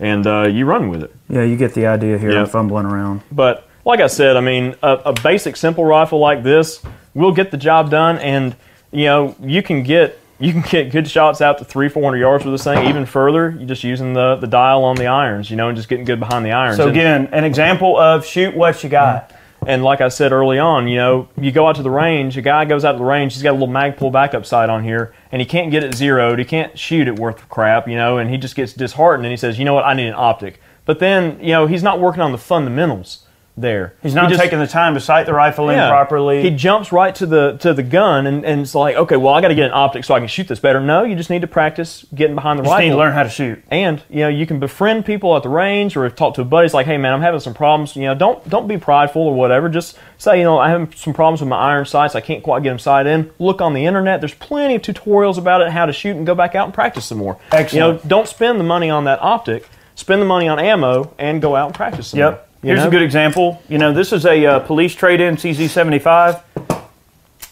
and 0.00 0.26
uh, 0.26 0.42
you 0.42 0.66
run 0.66 0.88
with 0.90 1.02
it. 1.02 1.14
yeah, 1.28 1.42
you 1.42 1.56
get 1.56 1.74
the 1.74 1.86
idea 1.86 2.18
here. 2.18 2.32
Yeah. 2.32 2.40
I'm 2.40 2.46
fumbling 2.46 2.86
around. 2.86 3.22
But 3.32 3.68
like 3.84 4.00
I 4.00 4.06
said, 4.08 4.36
I 4.36 4.40
mean, 4.40 4.74
a, 4.82 4.92
a 5.06 5.12
basic 5.12 5.56
simple 5.56 5.84
rifle 5.84 6.18
like 6.18 6.42
this 6.42 6.82
will 7.14 7.32
get 7.32 7.50
the 7.50 7.56
job 7.56 7.90
done, 7.90 8.18
and 8.18 8.54
you 8.92 9.04
know, 9.04 9.34
you 9.40 9.62
can 9.62 9.82
get 9.82 10.18
you 10.38 10.52
can 10.52 10.60
get 10.62 10.90
good 10.92 11.08
shots 11.08 11.40
out 11.40 11.58
to 11.58 11.64
three, 11.64 11.88
four 11.88 12.02
hundred 12.02 12.18
yards 12.18 12.44
with 12.44 12.52
this 12.52 12.64
thing, 12.64 12.86
even 12.88 13.06
further. 13.06 13.50
You 13.50 13.64
just 13.64 13.82
using 13.84 14.12
the 14.12 14.36
the 14.36 14.46
dial 14.46 14.84
on 14.84 14.96
the 14.96 15.06
irons, 15.06 15.50
you 15.50 15.56
know, 15.56 15.68
and 15.68 15.76
just 15.76 15.88
getting 15.88 16.04
good 16.04 16.20
behind 16.20 16.44
the 16.44 16.52
irons. 16.52 16.76
So 16.76 16.88
And- 16.88 16.96
again, 16.96 17.28
an 17.32 17.44
example 17.44 17.96
of 17.98 18.26
shoot 18.26 18.54
what 18.54 18.82
you 18.84 18.90
got. 18.90 19.32
And 19.66 19.82
like 19.82 20.00
I 20.00 20.08
said 20.08 20.30
early 20.30 20.60
on, 20.60 20.86
you 20.86 20.96
know, 20.96 21.28
you 21.36 21.50
go 21.50 21.66
out 21.66 21.74
to 21.74 21.82
the 21.82 21.90
range, 21.90 22.36
a 22.36 22.42
guy 22.42 22.64
goes 22.64 22.84
out 22.84 22.92
to 22.92 22.98
the 22.98 23.04
range, 23.04 23.34
he's 23.34 23.42
got 23.42 23.50
a 23.50 23.58
little 23.58 23.66
Magpul 23.66 24.12
backup 24.12 24.46
sight 24.46 24.70
on 24.70 24.84
here, 24.84 25.12
and 25.32 25.42
he 25.42 25.46
can't 25.46 25.72
get 25.72 25.82
it 25.82 25.92
zeroed, 25.92 26.38
he 26.38 26.44
can't 26.44 26.78
shoot 26.78 27.08
it 27.08 27.18
worth 27.18 27.48
crap, 27.48 27.88
you 27.88 27.96
know, 27.96 28.16
and 28.16 28.30
he 28.30 28.38
just 28.38 28.54
gets 28.54 28.72
disheartened 28.72 29.26
and 29.26 29.32
he 29.32 29.36
says, 29.36 29.58
you 29.58 29.64
know 29.64 29.74
what, 29.74 29.84
I 29.84 29.94
need 29.94 30.06
an 30.06 30.14
optic. 30.14 30.60
But 30.84 31.00
then, 31.00 31.40
you 31.40 31.48
know, 31.48 31.66
he's 31.66 31.82
not 31.82 31.98
working 31.98 32.22
on 32.22 32.30
the 32.30 32.38
fundamentals 32.38 33.25
there. 33.56 33.94
He's 34.02 34.14
not 34.14 34.24
He 34.26 34.30
just- 34.32 34.42
taking 34.42 34.58
the 34.58 34.66
time 34.66 34.94
to 34.94 35.00
sight 35.00 35.24
the 35.26 35.32
rifle 35.32 35.70
in 35.70 35.78
properly. 35.88 36.42
He 36.42 36.50
jumps 36.50 36.92
right 36.92 37.14
to 37.14 37.24
the 37.26 37.56
to 37.60 37.72
the 37.72 37.82
gun 37.82 38.26
and, 38.26 38.44
and 38.44 38.60
it's 38.60 38.74
like, 38.74 38.96
okay, 38.96 39.16
well, 39.16 39.32
I 39.32 39.40
got 39.40 39.48
to 39.48 39.54
get 39.54 39.66
an 39.66 39.72
optic 39.72 40.04
so 40.04 40.14
I 40.14 40.18
can 40.18 40.28
shoot 40.28 40.46
this 40.48 40.60
better. 40.60 40.78
No, 40.80 41.04
you 41.04 41.14
just 41.16 41.30
need 41.30 41.40
to 41.40 41.46
practice 41.46 42.04
getting 42.14 42.34
behind 42.34 42.58
the 42.58 42.64
just 42.64 42.72
rifle. 42.72 42.84
need 42.86 42.90
to 42.92 42.98
learn 42.98 43.14
how 43.14 43.22
to 43.22 43.28
shoot. 43.30 43.62
And 43.70 44.02
you 44.10 44.20
know, 44.20 44.28
you 44.28 44.46
can 44.46 44.60
befriend 44.60 45.06
people 45.06 45.34
at 45.36 45.42
the 45.42 45.48
range, 45.48 45.96
or 45.96 46.08
talk 46.10 46.34
to 46.34 46.42
a 46.42 46.44
buddy. 46.44 46.66
It's 46.66 46.74
like, 46.74 46.86
hey 46.86 46.98
man, 46.98 47.14
I'm 47.14 47.22
having 47.22 47.40
some 47.40 47.54
problems. 47.54 47.96
You 47.96 48.02
know, 48.02 48.14
don't 48.14 48.46
don't 48.48 48.68
be 48.68 48.76
prideful 48.76 49.22
or 49.22 49.34
whatever. 49.34 49.68
Just 49.68 49.96
say, 50.18 50.38
you 50.38 50.44
know, 50.44 50.58
I 50.58 50.68
have 50.70 50.94
some 50.96 51.14
problems 51.14 51.40
with 51.40 51.48
my 51.48 51.56
iron 51.58 51.86
sights. 51.86 52.14
I 52.14 52.20
can't 52.20 52.42
quite 52.42 52.62
get 52.62 52.68
them 52.70 52.78
sighted 52.78 53.10
in. 53.10 53.30
Look 53.38 53.60
on 53.62 53.72
the 53.72 53.86
internet. 53.86 54.20
There's 54.20 54.34
plenty 54.34 54.74
of 54.74 54.82
tutorials 54.82 55.38
about 55.38 55.62
it, 55.62 55.70
how 55.70 55.86
to 55.86 55.92
shoot, 55.92 56.14
and 56.16 56.26
go 56.26 56.34
back 56.34 56.54
out 56.54 56.66
and 56.66 56.74
practice 56.74 57.06
some 57.06 57.18
more. 57.18 57.38
Excellent. 57.52 57.72
You 57.72 57.80
know, 57.80 58.00
don't 58.06 58.28
spend 58.28 58.60
the 58.60 58.64
money 58.64 58.90
on 58.90 59.04
that 59.04 59.20
optic. 59.22 59.68
Spend 59.94 60.20
the 60.20 60.26
money 60.26 60.46
on 60.46 60.58
ammo 60.58 61.14
and 61.18 61.40
go 61.40 61.56
out 61.56 61.66
and 61.68 61.74
practice 61.74 62.08
some. 62.08 62.20
Yep. 62.20 62.32
You 62.42 62.45
Here's 62.66 62.80
know? 62.80 62.88
a 62.88 62.90
good 62.90 63.02
example. 63.02 63.62
You 63.68 63.78
know, 63.78 63.92
this 63.92 64.12
is 64.12 64.24
a 64.26 64.44
uh, 64.46 64.58
police 64.60 64.94
trade-in 64.94 65.36
CZ75 65.36 66.42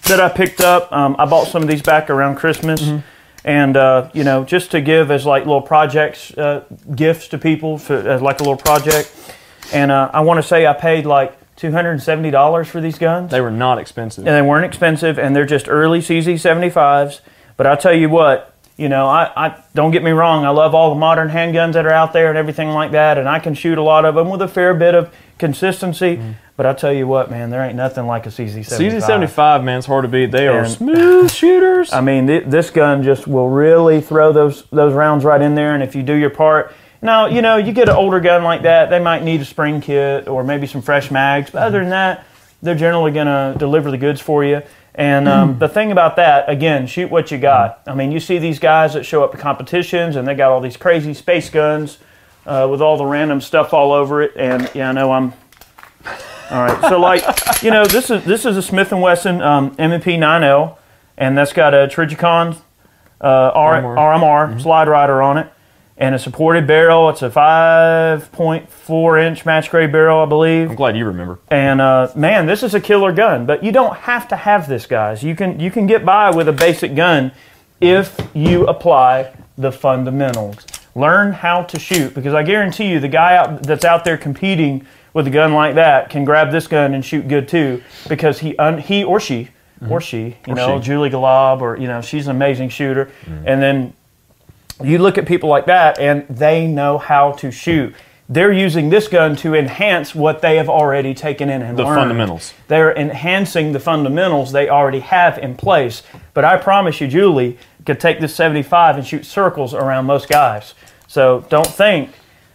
that 0.09 0.21
I 0.21 0.29
picked 0.29 0.61
up. 0.61 0.93
Um, 0.93 1.17
I 1.19 1.25
bought 1.27 1.49
some 1.49 1.63
of 1.63 1.69
these 1.69 1.83
back 1.83 2.11
around 2.11 2.37
Christmas, 2.37 2.83
Mm-hmm. 2.83 2.99
and 3.45 3.77
uh, 3.77 4.11
you 4.13 4.25
know, 4.25 4.45
just 4.45 4.71
to 4.73 4.81
give 4.81 5.11
as 5.11 5.25
like 5.27 5.45
little 5.47 5.63
projects, 5.63 6.33
uh, 6.37 6.65
gifts 6.95 7.29
to 7.29 7.39
people 7.39 7.79
for 7.79 7.95
as 7.97 8.21
like 8.23 8.41
a 8.41 8.43
little 8.43 8.57
project. 8.57 9.13
And 9.73 9.91
uh, 9.91 10.11
I 10.13 10.21
want 10.21 10.39
to 10.39 10.43
say 10.43 10.67
I 10.67 10.73
paid 10.75 11.07
like 11.07 11.37
two 11.57 11.71
hundred 11.73 11.93
and 11.93 12.03
seventy 12.03 12.31
dollars 12.31 12.69
for 12.69 12.81
these 12.81 12.99
guns. 12.99 13.31
They 13.31 13.41
were 13.41 13.51
not 13.51 13.79
expensive. 13.79 14.27
and 14.27 14.35
they 14.37 14.43
weren't 14.43 14.65
expensive, 14.67 15.19
and 15.19 15.35
they're 15.35 15.47
just 15.47 15.69
early 15.69 16.01
CZ75s. 16.01 17.21
But 17.57 17.67
I 17.67 17.77
tell 17.77 17.95
you 17.95 18.09
what, 18.11 18.54
you 18.77 18.89
know, 18.89 19.07
I, 19.07 19.31
I 19.37 19.63
don't 19.75 19.93
get 19.93 20.03
me 20.03 20.11
wrong. 20.11 20.45
I 20.45 20.51
love 20.51 20.75
all 20.75 20.91
the 20.91 20.99
modern 20.99 21.29
handguns 21.29 21.75
that 21.75 21.87
are 21.87 21.93
out 21.93 22.13
there 22.13 22.29
and 22.29 22.37
everything 22.37 22.71
like 22.71 22.91
that, 22.93 23.19
and 23.19 23.29
I 23.29 23.39
can 23.39 23.55
shoot 23.55 23.79
a 23.79 23.83
lot 23.83 24.05
of 24.05 24.17
them 24.17 24.31
with 24.31 24.43
a 24.43 24.49
fair 24.49 24.75
bit 24.75 24.95
of 24.95 25.15
consistency. 25.39 26.17
Mm. 26.17 26.35
But 26.57 26.67
I 26.67 26.73
tell 26.73 26.93
you 26.93 27.07
what, 27.07 27.31
man, 27.31 27.51
there 27.51 27.63
ain't 27.63 27.75
nothing 27.75 28.07
like 28.07 28.27
a 28.27 28.29
CZ75. 28.29 29.01
CZ75, 29.01 29.65
man, 29.65 29.79
it's 29.79 29.87
hard 29.87 30.05
to 30.05 30.09
beat. 30.09 30.31
They 30.31 30.47
are 30.47 30.67
smooth 30.67 31.31
shooters. 31.33 31.93
I 31.93 32.01
mean, 32.01 32.29
th- 32.29 32.45
this 32.47 32.71
gun 32.71 33.03
just 33.03 33.27
will 33.27 33.49
really 33.49 34.01
throw 34.01 34.33
those 34.33 34.65
those 34.71 34.93
rounds 34.93 35.25
right 35.25 35.41
in 35.41 35.55
there, 35.55 35.75
and 35.75 35.83
if 35.83 35.95
you 35.95 36.03
do 36.03 36.15
your 36.15 36.31
part. 36.31 36.73
Now, 37.03 37.27
you 37.27 37.43
know, 37.43 37.59
you 37.59 37.73
get 37.73 37.89
an 37.91 37.97
older 37.97 38.19
gun 38.19 38.45
like 38.45 38.63
that, 38.63 38.89
they 38.89 38.99
might 38.99 39.23
need 39.23 39.43
a 39.43 39.45
spring 39.45 39.83
kit 39.83 40.27
or 40.27 40.43
maybe 40.43 40.67
some 40.67 40.81
fresh 40.81 41.11
mags. 41.11 41.51
But 41.51 41.63
other 41.63 41.81
than 41.81 41.91
that, 41.91 42.25
they're 42.63 42.75
generally 42.75 43.11
going 43.11 43.27
to 43.27 43.55
deliver 43.59 43.91
the 43.91 43.99
goods 43.99 44.23
for 44.23 44.43
you. 44.43 44.63
And 44.97 45.27
um, 45.27 45.59
the 45.59 45.69
thing 45.69 45.91
about 45.91 46.15
that, 46.17 46.49
again, 46.49 46.87
shoot 46.87 47.11
what 47.11 47.33
you 47.33 47.39
got. 47.39 47.83
I 47.87 47.95
mean, 47.95 48.13
you 48.13 48.21
see 48.21 48.39
these 48.39 48.61
guys 48.61 48.95
that 48.95 49.05
show 49.05 49.25
up 49.25 49.35
at 49.35 49.41
competitions 49.41 50.15
and 50.15 50.27
they 50.27 50.37
got 50.37 50.53
all 50.53 50.61
these 50.61 50.77
crazy 50.77 51.15
space 51.15 51.51
guns 51.51 51.99
uh, 52.47 52.69
with 52.71 52.81
all 52.81 52.97
the 52.97 53.05
random 53.05 53.41
stuff 53.41 53.75
all 53.75 53.93
over 53.93 54.23
it. 54.23 54.33
And 54.37 54.71
yeah, 54.75 54.91
I 54.91 54.93
know 54.93 55.13
I'm. 55.13 55.33
All 56.51 56.63
right, 56.63 56.89
so 56.89 57.01
like, 57.01 57.25
you 57.63 57.71
know, 57.71 57.87
this 57.87 58.11
is 58.11 58.23
this 58.25 58.45
is 58.45 58.59
a 58.59 58.63
Smith 58.63 58.93
and 58.93 59.01
Wesson 59.01 59.41
um, 59.41 59.75
M&P 59.79 60.13
9L, 60.13 60.77
and 61.17 61.39
that's 61.39 61.55
got 61.55 61.73
a 61.73 61.89
Trijicon 61.89 62.61
uh, 63.21 63.51
R- 63.55 63.83
RMR. 63.83 63.97
RMR 63.97 64.63
slide 64.63 64.87
rider 64.87 65.23
on 65.23 65.39
it, 65.39 65.51
and 65.97 66.15
a 66.15 66.19
supported 66.19 66.67
barrel. 66.67 67.09
It's 67.11 67.23
a 67.23 67.31
5.4 67.31 69.23
inch 69.27 69.47
match 69.47 69.71
grade 69.71 69.93
barrel, 69.93 70.21
I 70.21 70.27
believe. 70.27 70.71
I'm 70.71 70.77
glad 70.77 70.97
you 70.97 71.05
remember. 71.07 71.39
And 71.49 71.81
uh, 71.81 72.11
man, 72.15 72.47
this 72.47 72.63
is 72.63 72.75
a 72.75 72.81
killer 72.81 73.13
gun. 73.13 73.47
But 73.47 73.63
you 73.63 73.73
don't 73.73 73.97
have 73.97 74.29
to 74.29 74.37
have 74.37 74.69
this, 74.69 74.87
guys. 74.87 75.23
You 75.23 75.35
can 75.37 75.61
you 75.61 75.71
can 75.71 75.87
get 75.87 76.05
by 76.05 76.31
with 76.31 76.49
a 76.49 76.53
basic 76.53 76.95
gun 76.95 77.33
if 77.81 78.17
you 78.35 78.67
apply 78.67 79.35
the 79.57 79.71
fundamentals. 79.73 80.57
Learn 80.97 81.33
how 81.33 81.63
to 81.65 81.79
shoot 81.79 82.15
because 82.15 82.35
I 82.35 82.43
guarantee 82.45 82.89
you, 82.91 83.01
the 83.01 83.09
guy 83.09 83.37
out, 83.37 83.63
that's 83.65 83.85
out 83.85 84.05
there 84.05 84.17
competing 84.17 84.87
with 85.13 85.27
a 85.27 85.31
gun 85.31 85.53
like 85.53 85.75
that 85.77 86.11
can 86.11 86.25
grab 86.25 86.51
this 86.51 86.67
gun 86.67 86.95
and 86.95 87.05
shoot 87.05 87.29
good 87.29 87.49
too 87.49 87.83
because 88.09 88.41
he 88.41 88.57
un, 88.59 88.79
he 88.79 89.05
or 89.05 89.21
she 89.21 89.49
or 89.89 90.01
she 90.01 90.37
you 90.47 90.53
Or 90.53 90.55
know 90.55 90.81
she. 90.81 90.87
Julie 90.87 91.11
Golob 91.11 91.61
or 91.61 91.77
you 91.77 91.87
know 91.87 92.01
she's 92.01 92.27
an 92.27 92.35
amazing 92.35 92.69
shooter, 92.71 93.11
and 93.27 93.61
then 93.63 93.93
you 94.83 94.99
look 94.99 95.19
at 95.19 95.27
people 95.27 95.49
like 95.49 95.67
that 95.67 95.99
and 95.99 96.27
they 96.29 96.67
know 96.67 96.99
how 96.99 97.33
to 97.33 97.51
shoot. 97.51 97.95
They're 98.29 98.53
using 98.53 98.89
this 98.89 99.07
gun 99.07 99.37
to 99.37 99.55
enhance 99.55 100.15
what 100.15 100.41
they 100.41 100.57
have 100.57 100.69
already 100.69 101.13
taken 101.13 101.51
in 101.51 101.61
and 101.61 101.77
The 101.79 101.85
learned. 101.85 102.01
fundamentals. 102.01 102.55
They're 102.69 102.97
enhancing 102.97 103.73
the 103.73 103.81
fundamentals 103.81 104.51
they 104.53 104.69
already 104.69 105.01
have 105.01 105.37
in 105.39 105.57
place. 105.57 106.03
But 106.33 106.45
I 106.45 106.57
promise 106.57 107.01
you, 107.01 107.07
Julie 107.07 107.59
could 107.85 108.01
take 108.01 108.21
this 108.21 108.35
75 108.35 108.97
and 108.97 109.07
shoot 109.07 109.27
circles 109.27 109.75
around 109.75 110.07
most 110.07 110.29
guys. 110.29 110.73
So 111.07 111.45
don't 111.51 111.67
think 111.67 112.11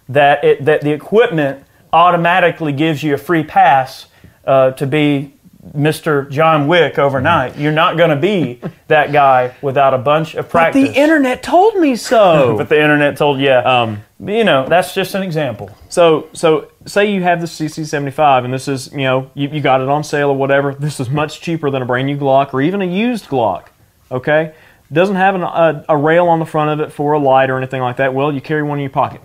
that 0.09 0.43
it, 0.43 0.65
that 0.65 0.81
the 0.81 0.91
equipment 0.91 1.63
automatically 1.93 2.73
gives 2.73 3.03
you 3.03 3.13
a 3.13 3.17
free 3.17 3.43
pass 3.43 4.07
uh, 4.45 4.71
to 4.71 4.87
be 4.87 5.33
Mr. 5.75 6.29
John 6.29 6.67
Wick 6.67 6.97
overnight. 6.97 7.57
You're 7.57 7.73
not 7.73 7.97
going 7.97 8.11
to 8.11 8.15
be 8.15 8.61
that 8.87 9.11
guy 9.11 9.55
without 9.61 9.93
a 9.93 9.97
bunch 9.97 10.35
of 10.35 10.47
practice. 10.49 10.89
The 10.89 10.95
internet 10.95 11.43
told 11.43 11.75
me 11.75 11.95
so. 11.95 12.55
But 12.57 12.69
the 12.69 12.81
internet 12.81 13.17
told 13.17 13.39
you, 13.39 13.51
um, 13.51 14.01
you 14.19 14.43
know, 14.43 14.67
that's 14.67 14.93
just 14.93 15.15
an 15.15 15.23
example. 15.23 15.69
So, 15.89 16.29
so 16.33 16.71
say 16.85 17.11
you 17.13 17.23
have 17.23 17.41
the 17.41 17.47
CZ75, 17.47 18.45
and 18.45 18.53
this 18.53 18.67
is, 18.67 18.91
you 18.91 18.99
know, 18.99 19.31
you, 19.33 19.49
you 19.49 19.61
got 19.61 19.81
it 19.81 19.89
on 19.89 20.03
sale 20.03 20.29
or 20.29 20.37
whatever. 20.37 20.73
This 20.73 20.99
is 20.99 21.09
much 21.09 21.41
cheaper 21.41 21.69
than 21.69 21.81
a 21.81 21.85
brand 21.85 22.07
new 22.07 22.17
Glock 22.17 22.53
or 22.53 22.61
even 22.61 22.81
a 22.81 22.85
used 22.85 23.25
Glock. 23.25 23.67
Okay, 24.11 24.53
doesn't 24.91 25.17
have 25.17 25.35
an, 25.35 25.43
a, 25.43 25.85
a 25.89 25.97
rail 25.97 26.27
on 26.27 26.39
the 26.39 26.45
front 26.45 26.71
of 26.71 26.85
it 26.87 26.91
for 26.91 27.13
a 27.13 27.19
light 27.19 27.49
or 27.49 27.57
anything 27.57 27.81
like 27.81 27.97
that. 27.97 28.13
Well, 28.13 28.33
you 28.33 28.41
carry 28.41 28.63
one 28.63 28.79
in 28.79 28.83
your 28.83 28.89
pocket. 28.89 29.21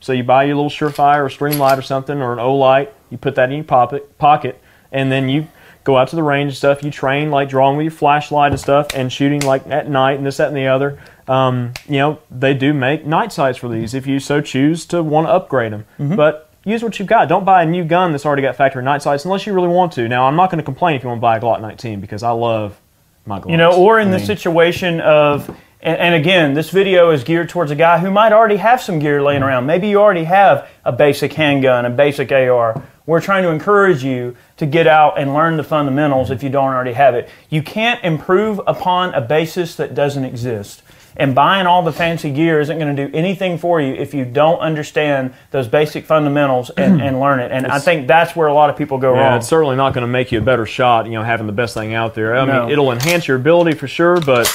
So 0.00 0.12
you 0.12 0.24
buy 0.24 0.44
your 0.44 0.56
little 0.56 0.70
Surefire 0.70 1.24
or 1.24 1.28
Streamlight 1.28 1.78
or 1.78 1.82
something 1.82 2.20
or 2.20 2.32
an 2.32 2.40
Olight. 2.40 2.90
You 3.10 3.18
put 3.18 3.36
that 3.36 3.50
in 3.50 3.56
your 3.56 3.64
pocket, 3.64 4.18
pocket, 4.18 4.60
and 4.92 5.10
then 5.10 5.28
you 5.28 5.48
go 5.84 5.96
out 5.96 6.08
to 6.08 6.16
the 6.16 6.22
range 6.22 6.48
and 6.50 6.56
stuff. 6.56 6.82
You 6.84 6.90
train 6.90 7.30
like 7.30 7.48
drawing 7.48 7.76
with 7.76 7.84
your 7.84 7.90
flashlight 7.92 8.52
and 8.52 8.60
stuff, 8.60 8.88
and 8.94 9.12
shooting 9.12 9.40
like 9.40 9.66
at 9.66 9.88
night 9.88 10.18
and 10.18 10.26
this, 10.26 10.36
that, 10.36 10.48
and 10.48 10.56
the 10.56 10.66
other. 10.68 10.98
Um, 11.28 11.72
you 11.88 11.98
know, 11.98 12.18
they 12.30 12.54
do 12.54 12.72
make 12.74 13.06
night 13.06 13.32
sights 13.32 13.58
for 13.58 13.68
these 13.68 13.94
if 13.94 14.06
you 14.06 14.18
so 14.20 14.40
choose 14.40 14.84
to 14.86 15.02
want 15.02 15.26
to 15.26 15.32
upgrade 15.32 15.72
them. 15.72 15.86
But 16.16 16.48
use 16.64 16.82
what 16.82 16.98
you've 16.98 17.08
got. 17.08 17.28
Don't 17.28 17.44
buy 17.44 17.62
a 17.62 17.66
new 17.66 17.84
gun 17.84 18.12
that's 18.12 18.24
already 18.26 18.42
got 18.42 18.54
factory 18.56 18.82
night 18.84 19.02
sights 19.02 19.24
unless 19.24 19.46
you 19.46 19.52
really 19.52 19.68
want 19.68 19.92
to. 19.94 20.08
Now, 20.08 20.26
I'm 20.26 20.36
not 20.36 20.50
going 20.50 20.58
to 20.58 20.64
complain 20.64 20.96
if 20.96 21.02
you 21.02 21.08
want 21.08 21.18
to 21.18 21.22
buy 21.22 21.36
a 21.38 21.40
Glock 21.40 21.60
19 21.60 22.00
because 22.00 22.22
I 22.22 22.30
love 22.30 22.78
my 23.26 23.40
Glock. 23.40 23.50
You 23.50 23.56
know, 23.56 23.72
or 23.72 23.98
in 23.98 24.08
I 24.08 24.10
the 24.12 24.16
mean, 24.18 24.26
situation 24.26 25.00
of, 25.00 25.48
and, 25.80 26.14
again, 26.14 26.54
this 26.54 26.70
video 26.70 27.10
is 27.10 27.24
geared 27.24 27.48
towards 27.48 27.72
a 27.72 27.74
guy 27.74 27.98
who 27.98 28.10
might 28.10 28.32
already 28.32 28.56
have 28.56 28.80
some 28.80 28.98
gear 29.00 29.16
Mm-hmm. 29.18 29.26
laying 29.26 29.42
around. 29.42 29.66
Maybe 29.66 29.88
you 29.88 30.00
already 30.00 30.24
have 30.24 30.68
a 30.84 30.92
basic 30.92 31.32
handgun, 31.32 31.84
a 31.84 31.90
basic 31.90 32.30
AR. 32.30 32.80
We're 33.06 33.20
trying 33.20 33.42
to 33.42 33.48
encourage 33.50 34.04
you 34.04 34.36
to 34.58 34.66
get 34.66 34.86
out 34.86 35.18
and 35.18 35.34
learn 35.34 35.56
the 35.56 35.64
fundamentals 35.64 36.30
if 36.30 36.42
you 36.42 36.48
don't 36.50 36.68
already 36.72 36.92
have 36.92 37.14
it. 37.14 37.28
You 37.50 37.62
can't 37.62 38.02
improve 38.04 38.60
upon 38.66 39.12
a 39.14 39.20
basis 39.20 39.74
that 39.76 39.94
doesn't 39.94 40.24
exist. 40.24 40.82
And 41.14 41.34
buying 41.34 41.66
all 41.66 41.82
the 41.82 41.92
fancy 41.92 42.30
gear 42.32 42.58
isn't 42.60 42.78
going 42.78 42.96
to 42.96 43.06
do 43.08 43.14
anything 43.14 43.58
for 43.58 43.80
you 43.82 43.92
if 43.92 44.14
you 44.14 44.24
don't 44.24 44.60
understand 44.60 45.34
those 45.50 45.68
basic 45.68 46.06
fundamentals 46.06 46.70
and, 46.70 47.02
and 47.02 47.20
learn 47.20 47.38
it. 47.40 47.52
And 47.52 47.66
I 47.66 47.80
think 47.80 48.06
that's 48.06 48.34
where 48.34 48.46
a 48.46 48.54
lot 48.54 48.70
of 48.70 48.76
people 48.78 48.96
go 48.96 49.12
Yeah, 49.14 49.28
wrong. 49.28 49.38
it's 49.38 49.46
certainly 49.48 49.76
not 49.76 49.92
going 49.92 50.02
to 50.02 50.08
make 50.08 50.32
you 50.32 50.38
a 50.38 50.42
better 50.42 50.64
shot. 50.64 51.04
You 51.04 51.12
know, 51.12 51.22
having 51.22 51.46
the 51.46 51.52
best 51.52 51.74
thing 51.74 51.92
out 51.92 52.14
there. 52.14 52.34
I 52.34 52.46
No. 52.46 52.62
mean, 52.62 52.70
it'll 52.72 52.92
enhance 52.92 53.28
your 53.28 53.36
ability 53.36 53.72
for 53.76 53.88
sure, 53.88 54.20
but 54.22 54.48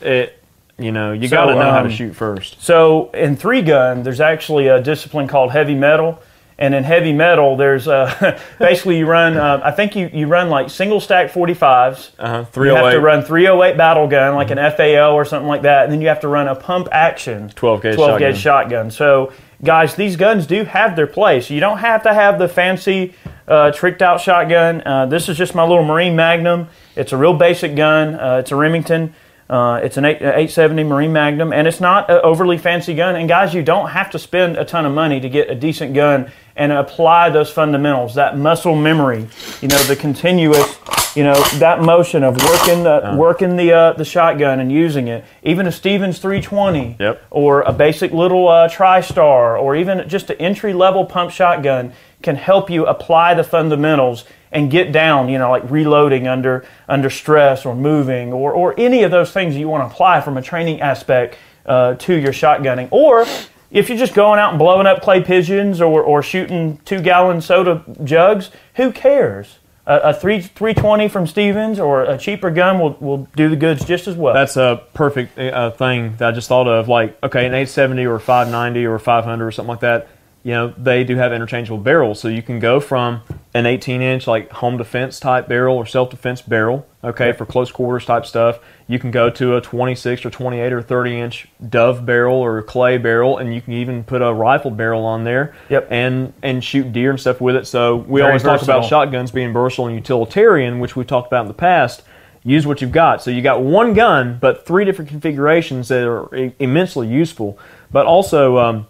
it, 0.00 0.42
you 0.78 0.92
know, 0.92 1.12
you 1.12 1.28
So, 1.28 1.36
got 1.36 1.46
to 1.46 1.54
know 1.56 1.70
how 1.70 1.80
to 1.82 1.88
um, 1.88 1.90
shoot 1.90 2.14
first. 2.14 2.62
So 2.62 3.10
in 3.12 3.36
three 3.36 3.60
gun, 3.60 4.02
there's 4.02 4.20
actually 4.22 4.68
a 4.68 4.80
discipline 4.80 5.28
called 5.28 5.50
heavy 5.50 5.74
metal, 5.74 6.22
and 6.58 6.74
in 6.74 6.82
heavy 6.82 7.12
metal, 7.12 7.56
there's 7.56 7.86
uh, 7.86 8.40
basically 8.58 8.98
you 8.98 9.06
run. 9.06 9.36
Uh, 9.36 9.60
I 9.62 9.70
think 9.70 9.94
you, 9.94 10.10
you 10.12 10.26
run 10.26 10.50
like 10.50 10.70
single 10.70 11.00
stack 11.00 11.30
45s. 11.30 12.10
Uh-huh. 12.18 12.62
You 12.62 12.74
have 12.74 12.92
to 12.92 13.00
run 13.00 13.22
308 13.22 13.76
battle 13.76 14.08
gun, 14.08 14.34
like 14.34 14.50
an 14.50 14.58
FAL 14.58 15.12
or 15.12 15.24
something 15.24 15.48
like 15.48 15.62
that, 15.62 15.84
and 15.84 15.92
then 15.92 16.00
you 16.00 16.08
have 16.08 16.20
to 16.20 16.28
run 16.28 16.48
a 16.48 16.56
pump 16.56 16.88
action 16.90 17.48
12 17.50 17.82
gauge 17.82 17.94
12 17.94 18.18
gauge 18.18 18.36
shotgun. 18.36 18.90
shotgun. 18.90 18.90
So 18.90 19.32
guys, 19.62 19.94
these 19.94 20.16
guns 20.16 20.46
do 20.46 20.64
have 20.64 20.96
their 20.96 21.06
place. 21.06 21.48
You 21.48 21.60
don't 21.60 21.78
have 21.78 22.02
to 22.02 22.12
have 22.12 22.38
the 22.38 22.48
fancy 22.48 23.14
uh, 23.46 23.70
tricked 23.70 24.02
out 24.02 24.20
shotgun. 24.20 24.82
Uh, 24.84 25.06
this 25.06 25.28
is 25.28 25.36
just 25.36 25.54
my 25.54 25.62
little 25.62 25.84
Marine 25.84 26.16
Magnum. 26.16 26.68
It's 26.96 27.12
a 27.12 27.16
real 27.16 27.34
basic 27.34 27.76
gun. 27.76 28.14
Uh, 28.14 28.38
it's 28.38 28.50
a 28.50 28.56
Remington. 28.56 29.14
Uh, 29.50 29.80
it's 29.82 29.96
an 29.96 30.04
8, 30.04 30.16
uh, 30.16 30.24
870 30.26 30.84
Marine 30.84 31.12
Magnum, 31.12 31.52
and 31.54 31.66
it's 31.66 31.80
not 31.80 32.10
an 32.10 32.20
overly 32.22 32.58
fancy 32.58 32.94
gun. 32.94 33.16
And 33.16 33.28
guys, 33.28 33.54
you 33.54 33.62
don't 33.62 33.88
have 33.90 34.10
to 34.10 34.18
spend 34.18 34.56
a 34.58 34.64
ton 34.64 34.84
of 34.84 34.92
money 34.92 35.20
to 35.20 35.28
get 35.28 35.48
a 35.50 35.54
decent 35.54 35.94
gun 35.94 36.30
and 36.54 36.70
apply 36.70 37.30
those 37.30 37.50
fundamentals, 37.50 38.14
that 38.16 38.36
muscle 38.36 38.74
memory, 38.74 39.26
you 39.62 39.68
know, 39.68 39.78
the 39.84 39.96
continuous, 39.96 40.76
you 41.16 41.22
know, 41.22 41.40
that 41.58 41.80
motion 41.80 42.22
of 42.24 42.36
working 42.44 42.82
the 42.82 43.14
working 43.16 43.56
the 43.56 43.72
uh, 43.72 43.92
the 43.94 44.04
shotgun 44.04 44.60
and 44.60 44.70
using 44.70 45.08
it. 45.08 45.24
Even 45.42 45.66
a 45.66 45.72
Stevens 45.72 46.18
320, 46.18 46.96
Yep. 47.00 47.22
or 47.30 47.62
a 47.62 47.72
basic 47.72 48.12
little 48.12 48.48
uh, 48.48 48.68
TriStar, 48.68 49.58
or 49.58 49.76
even 49.76 50.06
just 50.08 50.28
an 50.30 50.36
entry 50.38 50.74
level 50.74 51.06
pump 51.06 51.30
shotgun 51.30 51.92
can 52.22 52.36
help 52.36 52.68
you 52.68 52.84
apply 52.84 53.32
the 53.34 53.44
fundamentals 53.44 54.24
and 54.52 54.70
get 54.70 54.92
down, 54.92 55.28
you 55.28 55.38
know, 55.38 55.50
like 55.50 55.68
reloading 55.70 56.26
under 56.26 56.64
under 56.88 57.10
stress 57.10 57.66
or 57.66 57.74
moving 57.74 58.32
or, 58.32 58.52
or 58.52 58.74
any 58.78 59.02
of 59.02 59.10
those 59.10 59.32
things 59.32 59.56
you 59.56 59.68
want 59.68 59.88
to 59.88 59.92
apply 59.92 60.20
from 60.20 60.36
a 60.36 60.42
training 60.42 60.80
aspect 60.80 61.36
uh, 61.66 61.94
to 61.94 62.14
your 62.14 62.32
shotgunning. 62.32 62.88
Or 62.90 63.26
if 63.70 63.88
you're 63.88 63.98
just 63.98 64.14
going 64.14 64.38
out 64.38 64.50
and 64.50 64.58
blowing 64.58 64.86
up 64.86 65.02
clay 65.02 65.22
pigeons 65.22 65.80
or, 65.80 66.02
or 66.02 66.22
shooting 66.22 66.78
two 66.84 67.00
gallon 67.00 67.40
soda 67.40 67.84
jugs, 68.04 68.50
who 68.76 68.92
cares? 68.92 69.58
A, 69.86 70.10
a 70.10 70.14
three, 70.14 70.40
320 70.40 71.08
from 71.08 71.26
Stevens 71.26 71.78
or 71.78 72.02
a 72.02 72.18
cheaper 72.18 72.50
gun 72.50 72.78
will, 72.78 72.96
will 73.00 73.28
do 73.36 73.48
the 73.48 73.56
goods 73.56 73.84
just 73.84 74.06
as 74.06 74.16
well. 74.16 74.34
That's 74.34 74.56
a 74.56 74.82
perfect 74.94 75.38
uh, 75.38 75.70
thing 75.70 76.16
that 76.16 76.28
I 76.28 76.32
just 76.32 76.48
thought 76.48 76.68
of. 76.68 76.88
Like, 76.88 77.22
okay, 77.22 77.46
an 77.46 77.54
870 77.54 78.06
or 78.06 78.18
590 78.18 78.86
or 78.86 78.98
500 78.98 79.46
or 79.46 79.50
something 79.50 79.68
like 79.68 79.80
that. 79.80 80.08
You 80.42 80.52
know, 80.52 80.74
they 80.76 81.04
do 81.04 81.16
have 81.16 81.32
interchangeable 81.32 81.82
barrels, 81.82 82.20
so 82.20 82.28
you 82.28 82.42
can 82.42 82.58
go 82.60 82.80
from 82.80 83.22
an 83.54 83.64
18 83.66 84.02
inch 84.02 84.26
like 84.26 84.50
home 84.52 84.76
defense 84.76 85.18
type 85.18 85.48
barrel 85.48 85.76
or 85.76 85.86
self 85.86 86.10
defense 86.10 86.42
barrel, 86.42 86.86
okay, 87.02 87.32
for 87.32 87.46
close 87.46 87.72
quarters 87.72 88.04
type 88.04 88.26
stuff. 88.26 88.58
You 88.86 88.98
can 88.98 89.10
go 89.10 89.30
to 89.30 89.56
a 89.56 89.60
26 89.60 90.24
or 90.26 90.30
28 90.30 90.72
or 90.72 90.82
30 90.82 91.20
inch 91.20 91.48
dove 91.66 92.04
barrel 92.04 92.36
or 92.36 92.62
clay 92.62 92.98
barrel, 92.98 93.38
and 93.38 93.54
you 93.54 93.60
can 93.62 93.72
even 93.72 94.04
put 94.04 94.20
a 94.22 94.32
rifle 94.32 94.70
barrel 94.70 95.04
on 95.04 95.24
there, 95.24 95.54
Yep. 95.70 95.88
and 95.90 96.32
and 96.42 96.62
shoot 96.62 96.92
deer 96.92 97.10
and 97.10 97.18
stuff 97.20 97.40
with 97.40 97.56
it. 97.56 97.66
So 97.66 97.96
we 97.96 98.20
Very 98.20 98.30
always 98.32 98.42
talk 98.42 98.62
about 98.62 98.84
shotguns 98.84 99.30
being 99.30 99.52
versatile 99.52 99.86
and 99.86 99.96
utilitarian, 99.96 100.78
which 100.80 100.94
we've 100.96 101.06
talked 101.06 101.28
about 101.28 101.42
in 101.42 101.48
the 101.48 101.54
past 101.54 102.02
use 102.44 102.66
what 102.66 102.80
you've 102.80 102.92
got. 102.92 103.20
So 103.22 103.30
you 103.30 103.42
got 103.42 103.60
one 103.62 103.92
gun, 103.94 104.38
but 104.40 104.64
three 104.64 104.84
different 104.84 105.10
configurations 105.10 105.88
that 105.88 106.06
are 106.06 106.34
i- 106.34 106.52
immensely 106.58 107.06
useful. 107.08 107.58
But 107.90 108.06
also, 108.06 108.56
um, 108.58 108.86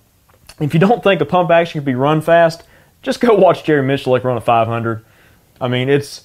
if 0.60 0.74
you 0.74 0.80
don't 0.80 1.02
think 1.02 1.20
a 1.20 1.24
pump 1.24 1.50
action 1.50 1.80
can 1.80 1.84
be 1.86 1.94
run 1.94 2.20
fast, 2.20 2.62
just 3.02 3.20
go 3.20 3.34
watch 3.34 3.64
Jerry 3.64 3.82
Miculek 3.86 4.24
run 4.24 4.36
a 4.36 4.40
500. 4.40 5.04
I 5.60 5.68
mean, 5.68 5.88
it's 5.88 6.24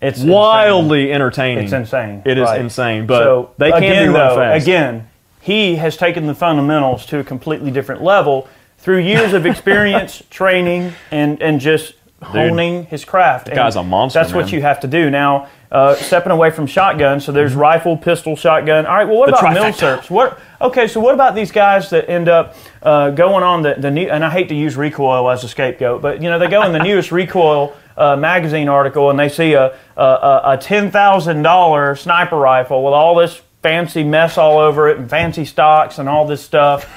it's 0.00 0.22
wildly 0.22 1.12
entertaining. 1.12 1.64
It's 1.64 1.72
insane. 1.72 2.22
It 2.24 2.36
is 2.36 2.44
Right. 2.44 2.60
insane, 2.60 3.06
but 3.06 3.22
so, 3.22 3.50
they 3.56 3.70
can 3.70 3.82
again, 3.82 4.06
be 4.08 4.12
though, 4.12 4.36
fast. 4.36 4.62
Again, 4.62 5.08
he 5.40 5.76
has 5.76 5.96
taken 5.96 6.26
the 6.26 6.34
fundamentals 6.34 7.06
to 7.06 7.18
a 7.18 7.24
completely 7.24 7.70
different 7.70 8.02
level 8.02 8.46
through 8.78 8.98
years 8.98 9.32
of 9.32 9.46
experience, 9.46 10.22
training, 10.30 10.92
and 11.10 11.40
and 11.40 11.60
just 11.60 11.94
honing 12.22 12.84
his 12.86 13.04
craft. 13.04 13.48
And 13.48 13.56
guy's 13.56 13.76
a 13.76 13.82
monster, 13.82 14.18
That's 14.18 14.32
what 14.32 14.52
you 14.52 14.60
have 14.62 14.80
to 14.80 14.86
do 14.86 15.10
now. 15.10 15.48
Uh, 15.74 15.96
stepping 15.96 16.30
away 16.30 16.52
from 16.52 16.68
shotgun, 16.68 17.18
so 17.18 17.32
there's 17.32 17.56
rifle, 17.56 17.96
pistol, 17.96 18.36
shotgun. 18.36 18.86
All 18.86 18.94
right. 18.94 19.08
Well, 19.08 19.18
what 19.18 19.34
Mm-hmm. 19.34 19.54
The 19.54 19.60
about 19.60 19.74
milsurps? 19.74 20.08
What? 20.08 20.38
Okay. 20.60 20.86
So 20.86 21.00
what 21.00 21.14
about 21.14 21.34
these 21.34 21.50
guys 21.50 21.90
that 21.90 22.08
end 22.08 22.28
up 22.28 22.54
uh, 22.80 23.10
going 23.10 23.42
on 23.42 23.62
the 23.62 23.74
the 23.76 23.90
new? 23.90 24.08
And 24.08 24.24
I 24.24 24.30
hate 24.30 24.48
to 24.50 24.54
use 24.54 24.76
recoil 24.76 25.28
as 25.28 25.42
a 25.42 25.48
scapegoat, 25.48 26.00
but 26.00 26.22
you 26.22 26.30
know 26.30 26.38
they 26.38 26.46
go 26.46 26.62
in 26.62 26.70
the 26.70 26.78
newest 26.90 27.10
recoil 27.10 27.74
uh, 27.96 28.14
magazine 28.14 28.68
article 28.68 29.10
and 29.10 29.18
they 29.18 29.28
see 29.28 29.54
a 29.54 29.76
a, 29.96 30.02
a, 30.04 30.40
a 30.52 30.58
ten 30.58 30.92
thousand 30.92 31.42
dollar 31.42 31.96
sniper 31.96 32.36
rifle 32.36 32.84
with 32.84 32.94
all 32.94 33.16
this 33.16 33.42
fancy 33.60 34.04
mess 34.04 34.38
all 34.38 34.58
over 34.58 34.88
it 34.88 34.98
and 34.98 35.10
fancy 35.10 35.44
stocks 35.44 35.98
and 35.98 36.08
all 36.08 36.24
this 36.24 36.40
stuff. 36.44 36.88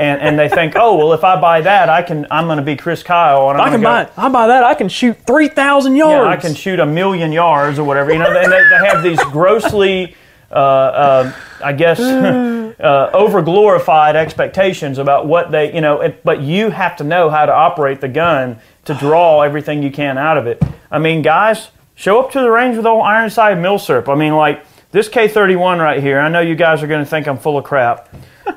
And, 0.00 0.20
and 0.22 0.38
they 0.38 0.48
think, 0.48 0.76
oh 0.76 0.96
well, 0.96 1.12
if 1.12 1.22
I 1.24 1.38
buy 1.38 1.60
that, 1.60 1.90
I 1.90 2.00
can. 2.00 2.26
I'm 2.30 2.46
going 2.46 2.56
to 2.56 2.64
be 2.64 2.74
Chris 2.74 3.02
Kyle, 3.02 3.50
and 3.50 3.60
I'm 3.60 3.68
I 3.68 3.70
can 3.70 3.82
gonna 3.82 4.04
buy. 4.06 4.10
go, 4.16 4.22
I 4.22 4.28
buy 4.30 4.46
that. 4.46 4.64
I 4.64 4.74
can 4.74 4.88
shoot 4.88 5.18
three 5.26 5.48
thousand 5.48 5.94
yards. 5.96 6.24
yeah, 6.24 6.30
I 6.30 6.36
can 6.36 6.54
shoot 6.54 6.80
a 6.80 6.86
million 6.86 7.32
yards 7.32 7.78
or 7.78 7.84
whatever. 7.84 8.10
You 8.10 8.18
know, 8.18 8.32
they, 8.32 8.46
they, 8.48 8.62
they 8.70 8.88
have 8.88 9.02
these 9.02 9.22
grossly, 9.24 10.16
uh, 10.50 10.54
uh, 10.54 11.32
I 11.62 11.74
guess, 11.74 12.00
uh, 12.80 13.10
over 13.12 13.42
glorified 13.42 14.16
expectations 14.16 14.96
about 14.96 15.26
what 15.26 15.50
they, 15.50 15.74
you 15.74 15.82
know. 15.82 16.00
It, 16.00 16.24
but 16.24 16.40
you 16.40 16.70
have 16.70 16.96
to 16.96 17.04
know 17.04 17.28
how 17.28 17.44
to 17.44 17.52
operate 17.52 18.00
the 18.00 18.08
gun 18.08 18.58
to 18.86 18.94
draw 18.94 19.42
everything 19.42 19.82
you 19.82 19.90
can 19.90 20.16
out 20.16 20.38
of 20.38 20.46
it. 20.46 20.62
I 20.90 20.98
mean, 20.98 21.20
guys, 21.20 21.68
show 21.94 22.18
up 22.20 22.32
to 22.32 22.40
the 22.40 22.50
range 22.50 22.78
with 22.78 22.86
old 22.86 23.04
Ironside 23.04 23.58
Milsurp. 23.58 24.08
I 24.08 24.14
mean, 24.14 24.34
like 24.34 24.64
this 24.92 25.08
K31 25.08 25.78
right 25.80 26.02
here. 26.02 26.18
I 26.18 26.28
know 26.28 26.40
you 26.40 26.54
guys 26.54 26.82
are 26.82 26.86
going 26.86 27.04
to 27.04 27.08
think 27.08 27.26
I'm 27.26 27.38
full 27.38 27.58
of 27.58 27.64
crap. 27.64 28.08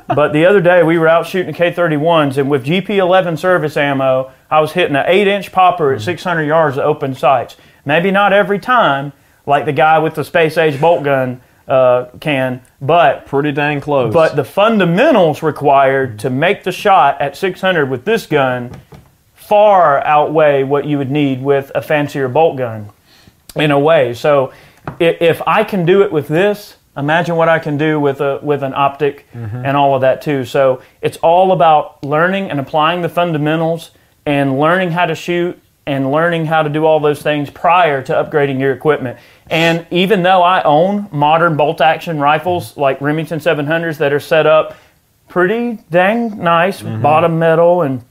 but 0.07 0.33
the 0.33 0.45
other 0.45 0.61
day 0.61 0.83
we 0.83 0.97
were 0.97 1.07
out 1.07 1.27
shooting 1.27 1.53
K31s, 1.53 2.37
and 2.37 2.49
with 2.49 2.65
GP11 2.65 3.37
service 3.37 3.77
ammo, 3.77 4.31
I 4.49 4.59
was 4.59 4.71
hitting 4.73 4.95
an 4.95 5.05
8 5.07 5.27
inch 5.27 5.51
popper 5.51 5.93
at 5.93 6.01
600 6.01 6.43
yards 6.43 6.77
of 6.77 6.85
open 6.85 7.13
sights. 7.13 7.57
Maybe 7.85 8.11
not 8.11 8.33
every 8.33 8.59
time, 8.59 9.13
like 9.45 9.65
the 9.65 9.73
guy 9.73 9.99
with 9.99 10.15
the 10.15 10.23
space 10.23 10.57
age 10.57 10.79
bolt 10.79 11.03
gun 11.03 11.41
uh, 11.67 12.05
can, 12.19 12.61
but 12.81 13.25
pretty 13.25 13.51
dang 13.51 13.81
close. 13.81 14.13
but 14.13 14.35
the 14.35 14.43
fundamentals 14.43 15.43
required 15.43 16.19
to 16.19 16.29
make 16.29 16.63
the 16.63 16.71
shot 16.71 17.19
at 17.21 17.37
600 17.37 17.89
with 17.89 18.05
this 18.05 18.25
gun 18.25 18.71
far 19.33 20.03
outweigh 20.05 20.63
what 20.63 20.85
you 20.85 20.97
would 20.97 21.11
need 21.11 21.41
with 21.41 21.71
a 21.75 21.81
fancier 21.81 22.27
bolt 22.27 22.57
gun 22.57 22.89
in 23.55 23.71
a 23.71 23.79
way. 23.79 24.13
So 24.13 24.51
if 24.99 25.41
I 25.47 25.63
can 25.63 25.85
do 25.85 26.01
it 26.03 26.11
with 26.11 26.27
this, 26.27 26.77
imagine 26.95 27.35
what 27.35 27.49
I 27.49 27.59
can 27.59 27.77
do 27.77 27.99
with 27.99 28.21
a 28.21 28.39
with 28.43 28.63
an 28.63 28.73
optic 28.75 29.25
and 29.33 29.75
all 29.77 29.95
of 29.95 30.01
that 30.01 30.21
too. 30.21 30.45
So 30.45 30.81
it's 31.01 31.17
all 31.17 31.51
about 31.51 32.03
learning 32.03 32.49
and 32.51 32.59
applying 32.59 33.01
the 33.01 33.09
fundamentals 33.09 33.91
and 34.25 34.59
learning 34.59 34.91
how 34.91 35.05
to 35.05 35.15
shoot 35.15 35.59
and 35.85 36.11
learning 36.11 36.45
how 36.45 36.63
to 36.63 36.69
do 36.69 36.85
all 36.85 36.99
those 37.01 37.21
things 37.21 37.49
prior 37.49 38.01
to 38.03 38.13
upgrading 38.13 38.57
your 38.59 38.71
equipment. 38.71 39.17
And 39.49 39.85
even 39.91 40.23
though 40.23 40.41
I 40.41 40.61
own 40.63 41.09
modern 41.11 41.57
bolt 41.57 41.81
action 41.81 42.19
rifles 42.19 42.77
like 42.77 43.01
Remington 43.01 43.39
700s 43.39 43.97
that 43.97 44.13
are 44.13 44.19
set 44.19 44.45
up 44.45 44.77
pretty 45.27 45.79
dang 45.89 46.37
nice, 46.37 46.81
Mm-hmm. 46.81 47.01
bottom 47.01 47.37
metal 47.39 47.81
and 47.81 48.01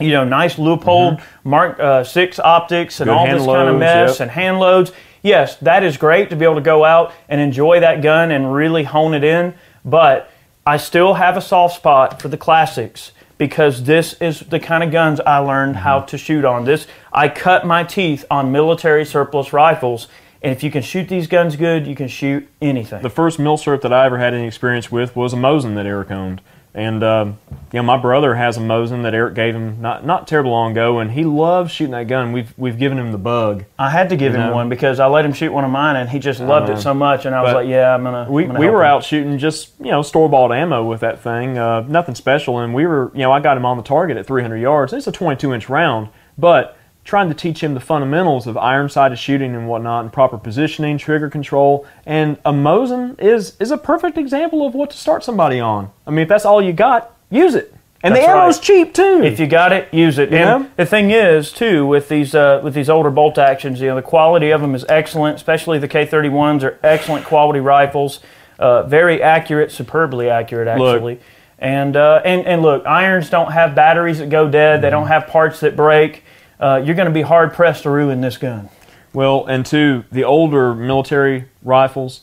you 0.00 0.12
know 0.12 0.24
nice 0.24 0.54
Leupold 0.56 1.20
Mark 1.44 1.78
uh, 1.80 2.04
Six 2.04 2.38
optics 2.38 3.00
and 3.00 3.08
Good 3.08 3.14
all 3.16 3.26
this 3.26 3.44
kind 3.44 3.68
of 3.68 3.78
mess 3.78 4.12
yep. 4.12 4.20
and 4.20 4.30
hand 4.30 4.58
loads. 4.60 4.92
Yes, 5.28 5.56
that 5.56 5.84
is 5.84 5.98
great 5.98 6.30
to 6.30 6.36
be 6.36 6.44
able 6.46 6.54
to 6.54 6.60
go 6.62 6.84
out 6.86 7.12
and 7.28 7.38
enjoy 7.38 7.80
that 7.80 8.00
gun 8.02 8.30
and 8.30 8.50
really 8.52 8.84
hone 8.84 9.12
it 9.12 9.22
in. 9.22 9.52
But 9.84 10.30
I 10.66 10.78
still 10.78 11.14
have 11.14 11.36
a 11.36 11.42
soft 11.42 11.76
spot 11.76 12.22
for 12.22 12.28
the 12.28 12.38
classics 12.38 13.12
because 13.36 13.84
this 13.84 14.14
is 14.14 14.40
the 14.40 14.58
kind 14.58 14.82
of 14.82 14.90
guns 14.90 15.20
I 15.20 15.38
learned 15.38 15.74
Mm-hmm. 15.74 15.84
how 15.84 16.00
to 16.00 16.16
shoot 16.16 16.44
on. 16.46 16.64
This 16.64 16.86
I 17.12 17.28
cut 17.28 17.66
my 17.66 17.84
teeth 17.84 18.24
on 18.30 18.50
military 18.52 19.04
surplus 19.04 19.52
rifles. 19.52 20.08
And 20.40 20.52
if 20.52 20.62
you 20.62 20.70
can 20.70 20.82
shoot 20.82 21.08
these 21.08 21.26
guns 21.26 21.56
good, 21.56 21.86
you 21.86 21.94
can 21.96 22.08
shoot 22.08 22.48
anything. 22.62 23.02
the 23.02 23.10
first 23.10 23.38
milsurp 23.38 23.82
that 23.82 23.92
I 23.92 24.06
ever 24.06 24.18
had 24.18 24.32
any 24.34 24.46
experience 24.46 24.90
with 24.90 25.14
was 25.14 25.32
a 25.34 25.36
Mosin 25.36 25.74
that 25.74 25.84
Eric 25.84 26.10
owned. 26.10 26.40
And 26.78 27.02
um, 27.02 27.38
you 27.72 27.80
know, 27.80 27.82
my 27.82 27.96
brother 27.96 28.36
has 28.36 28.56
a 28.56 28.60
Mosin 28.60 29.02
that 29.02 29.12
Eric 29.12 29.34
gave 29.34 29.52
him 29.52 29.82
not 29.82 30.06
not 30.06 30.28
terribly 30.28 30.52
long 30.52 30.70
ago, 30.70 31.00
and 31.00 31.10
he 31.10 31.24
loves 31.24 31.72
shooting 31.72 31.90
that 31.90 32.06
gun. 32.06 32.30
We've 32.32 32.54
we've 32.56 32.78
given 32.78 32.98
him 32.98 33.10
the 33.10 33.18
bug. 33.18 33.64
I 33.76 33.90
had 33.90 34.10
to 34.10 34.16
give 34.16 34.32
him 34.32 34.42
know? 34.42 34.54
one 34.54 34.68
because 34.68 35.00
I 35.00 35.06
let 35.06 35.24
him 35.24 35.32
shoot 35.32 35.52
one 35.52 35.64
of 35.64 35.72
mine, 35.72 35.96
and 35.96 36.08
he 36.08 36.20
just 36.20 36.38
loved 36.38 36.70
it 36.70 36.78
so 36.78 36.94
much. 36.94 37.26
And 37.26 37.34
I 37.34 37.42
was 37.42 37.52
like, 37.52 37.66
"Yeah, 37.66 37.92
I'm 37.92 38.04
gonna." 38.04 38.30
We, 38.30 38.44
I'm 38.44 38.50
gonna 38.50 38.60
we 38.60 38.70
were 38.70 38.84
him. 38.84 38.90
out 38.90 39.04
shooting 39.04 39.38
just 39.38 39.72
you 39.80 39.90
know 39.90 40.02
store 40.02 40.28
bought 40.28 40.52
ammo 40.52 40.84
with 40.84 41.00
that 41.00 41.20
thing, 41.20 41.58
uh, 41.58 41.80
nothing 41.80 42.14
special, 42.14 42.60
and 42.60 42.72
we 42.72 42.86
were 42.86 43.10
you 43.12 43.22
know 43.22 43.32
I 43.32 43.40
got 43.40 43.56
him 43.56 43.66
on 43.66 43.76
the 43.76 43.82
target 43.82 44.16
at 44.16 44.26
300 44.26 44.56
yards. 44.58 44.92
It's 44.92 45.08
a 45.08 45.12
22 45.12 45.52
inch 45.52 45.68
round, 45.68 46.10
but 46.38 46.77
trying 47.08 47.28
to 47.28 47.34
teach 47.34 47.62
him 47.62 47.72
the 47.72 47.80
fundamentals 47.80 48.46
of 48.46 48.58
iron 48.58 48.88
sighted 48.88 49.18
shooting 49.18 49.54
and 49.54 49.66
whatnot, 49.66 50.04
and 50.04 50.12
proper 50.12 50.36
positioning, 50.36 50.98
trigger 50.98 51.30
control, 51.30 51.86
and 52.04 52.36
a 52.44 52.52
Mosin 52.52 53.18
is 53.18 53.56
is 53.58 53.70
a 53.70 53.78
perfect 53.78 54.18
example 54.18 54.66
of 54.66 54.74
what 54.74 54.90
to 54.90 54.96
start 54.96 55.24
somebody 55.24 55.58
on. 55.58 55.90
I 56.06 56.10
mean, 56.10 56.20
if 56.20 56.28
that's 56.28 56.44
all 56.44 56.60
you 56.62 56.74
got, 56.74 57.16
use 57.30 57.54
it, 57.54 57.74
and 58.02 58.14
That's 58.14 58.26
the 58.26 58.30
ammo's 58.30 58.58
right. 58.58 58.62
cheap 58.64 58.94
too. 58.94 59.22
If 59.24 59.40
you 59.40 59.46
got 59.46 59.72
it, 59.72 59.92
use 59.92 60.18
it. 60.18 60.30
You 60.30 60.36
and 60.36 60.64
know? 60.64 60.70
the 60.76 60.84
thing 60.84 61.10
is, 61.10 61.50
too, 61.50 61.86
with 61.86 62.10
these 62.10 62.34
uh, 62.34 62.60
with 62.62 62.74
these 62.74 62.90
older 62.90 63.10
bolt 63.10 63.38
actions, 63.38 63.80
you 63.80 63.88
know, 63.88 63.96
the 63.96 64.02
quality 64.02 64.50
of 64.50 64.60
them 64.60 64.74
is 64.74 64.84
excellent. 64.88 65.36
Especially 65.36 65.78
the 65.78 65.88
K31s 65.88 66.62
are 66.62 66.78
excellent 66.82 67.24
quality 67.24 67.60
rifles, 67.60 68.20
uh, 68.58 68.82
very 68.82 69.22
accurate, 69.22 69.72
superbly 69.72 70.28
accurate, 70.28 70.68
actually. 70.68 71.14
Look. 71.14 71.22
And 71.58 71.96
uh, 71.96 72.20
and 72.22 72.46
and 72.46 72.60
look, 72.62 72.86
irons 72.86 73.30
don't 73.30 73.50
have 73.52 73.74
batteries 73.74 74.18
that 74.18 74.28
go 74.28 74.48
dead. 74.48 74.82
They 74.82 74.90
don't 74.90 75.04
Mm-hmm. 75.04 75.12
have 75.12 75.26
parts 75.26 75.60
that 75.60 75.74
break. 75.74 76.22
Uh, 76.60 76.82
you're 76.84 76.94
going 76.94 77.08
to 77.08 77.14
be 77.14 77.22
hard 77.22 77.52
pressed 77.52 77.84
to 77.84 77.90
ruin 77.90 78.20
this 78.20 78.36
gun. 78.36 78.68
Well, 79.12 79.46
and 79.46 79.64
two, 79.64 80.04
the 80.10 80.24
older 80.24 80.74
military 80.74 81.46
rifles, 81.62 82.22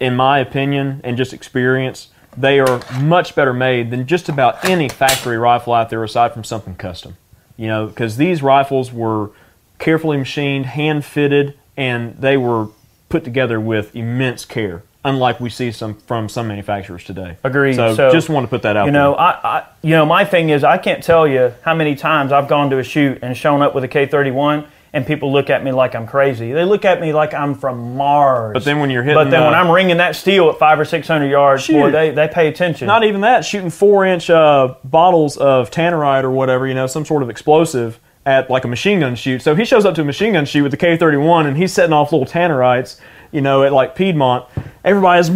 in 0.00 0.16
my 0.16 0.38
opinion 0.38 1.00
and 1.04 1.16
just 1.16 1.32
experience, 1.32 2.08
they 2.36 2.60
are 2.60 2.80
much 3.00 3.34
better 3.34 3.52
made 3.52 3.90
than 3.90 4.06
just 4.06 4.28
about 4.28 4.64
any 4.64 4.88
factory 4.88 5.36
rifle 5.36 5.72
out 5.74 5.90
there 5.90 6.02
aside 6.04 6.32
from 6.32 6.44
something 6.44 6.76
custom. 6.76 7.16
You 7.56 7.66
know, 7.66 7.86
because 7.88 8.16
these 8.16 8.42
rifles 8.42 8.92
were 8.92 9.30
carefully 9.78 10.16
machined, 10.16 10.66
hand 10.66 11.04
fitted, 11.04 11.58
and 11.76 12.16
they 12.16 12.36
were 12.36 12.68
put 13.08 13.24
together 13.24 13.60
with 13.60 13.94
immense 13.96 14.44
care, 14.44 14.82
unlike 15.08 15.40
we 15.40 15.50
see 15.50 15.72
some 15.72 15.94
from 15.94 16.28
some 16.28 16.48
manufacturers 16.48 17.04
today. 17.04 17.36
Agreed. 17.42 17.74
So, 17.74 17.94
So, 17.94 18.12
just 18.12 18.28
want 18.28 18.44
to 18.44 18.48
put 18.48 18.62
that 18.62 18.76
out 18.76 18.86
You 18.86 18.92
there. 18.92 19.02
know, 19.02 19.14
I, 19.14 19.30
I 19.58 19.66
you 19.82 19.90
know 19.90 20.06
my 20.06 20.24
thing 20.24 20.50
is 20.50 20.62
I 20.64 20.78
can't 20.78 21.02
tell 21.02 21.26
you 21.26 21.52
how 21.62 21.74
many 21.74 21.96
times 21.96 22.32
I've 22.32 22.48
gone 22.48 22.70
to 22.70 22.78
a 22.78 22.84
shoot 22.84 23.18
and 23.22 23.36
shown 23.36 23.62
up 23.62 23.74
with 23.74 23.84
a 23.84 23.88
K31 23.88 24.66
and 24.92 25.06
people 25.06 25.32
look 25.32 25.50
at 25.50 25.62
me 25.62 25.72
like 25.72 25.94
I'm 25.94 26.06
crazy. 26.06 26.52
They 26.52 26.64
look 26.64 26.84
at 26.84 27.00
me 27.00 27.12
like 27.12 27.34
I'm 27.34 27.54
from 27.54 27.96
Mars. 27.96 28.54
But 28.54 28.64
then 28.64 28.80
when 28.80 28.90
you're 28.90 29.02
hitting, 29.02 29.16
but 29.16 29.30
then 29.30 29.44
when 29.44 29.54
uh, 29.54 29.58
I'm 29.58 29.70
ringing 29.70 29.98
that 29.98 30.16
steel 30.16 30.48
at 30.50 30.58
five 30.58 30.80
or 30.80 30.84
six 30.84 31.06
hundred 31.06 31.28
yards, 31.28 31.66
boy, 31.66 31.90
they, 31.90 32.10
they 32.10 32.28
pay 32.28 32.48
attention. 32.48 32.86
Not 32.86 33.04
even 33.04 33.20
that. 33.22 33.44
Shooting 33.44 33.70
four 33.70 34.06
inch 34.06 34.30
uh, 34.30 34.74
bottles 34.84 35.36
of 35.36 35.70
tannerite 35.70 36.24
or 36.24 36.30
whatever, 36.30 36.66
you 36.66 36.74
know, 36.74 36.86
some 36.86 37.04
sort 37.04 37.22
of 37.22 37.30
explosive 37.30 38.00
at 38.24 38.50
like 38.50 38.64
a 38.64 38.68
machine 38.68 39.00
gun 39.00 39.14
shoot. 39.14 39.40
So 39.42 39.54
he 39.54 39.64
shows 39.64 39.84
up 39.84 39.94
to 39.96 40.02
a 40.02 40.04
machine 40.04 40.32
gun 40.34 40.44
shoot 40.44 40.62
with 40.62 40.72
the 40.72 40.76
K 40.78 40.96
thirty 40.96 41.16
one, 41.18 41.46
and 41.46 41.56
he's 41.56 41.72
setting 41.72 41.92
off 41.92 42.12
little 42.12 42.26
tannerites, 42.26 43.00
you 43.32 43.40
know, 43.40 43.62
at 43.64 43.72
like 43.72 43.94
Piedmont. 43.94 44.46
Everybody's 44.84 45.28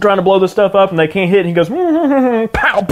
trying 0.00 0.16
to 0.16 0.22
blow 0.22 0.38
this 0.38 0.52
stuff 0.52 0.74
up, 0.74 0.90
and 0.90 0.98
they 0.98 1.08
can't 1.08 1.30
hit. 1.30 1.46
And 1.46 1.48
he 1.48 1.54
goes, 1.54 1.68
pow. 2.52 2.86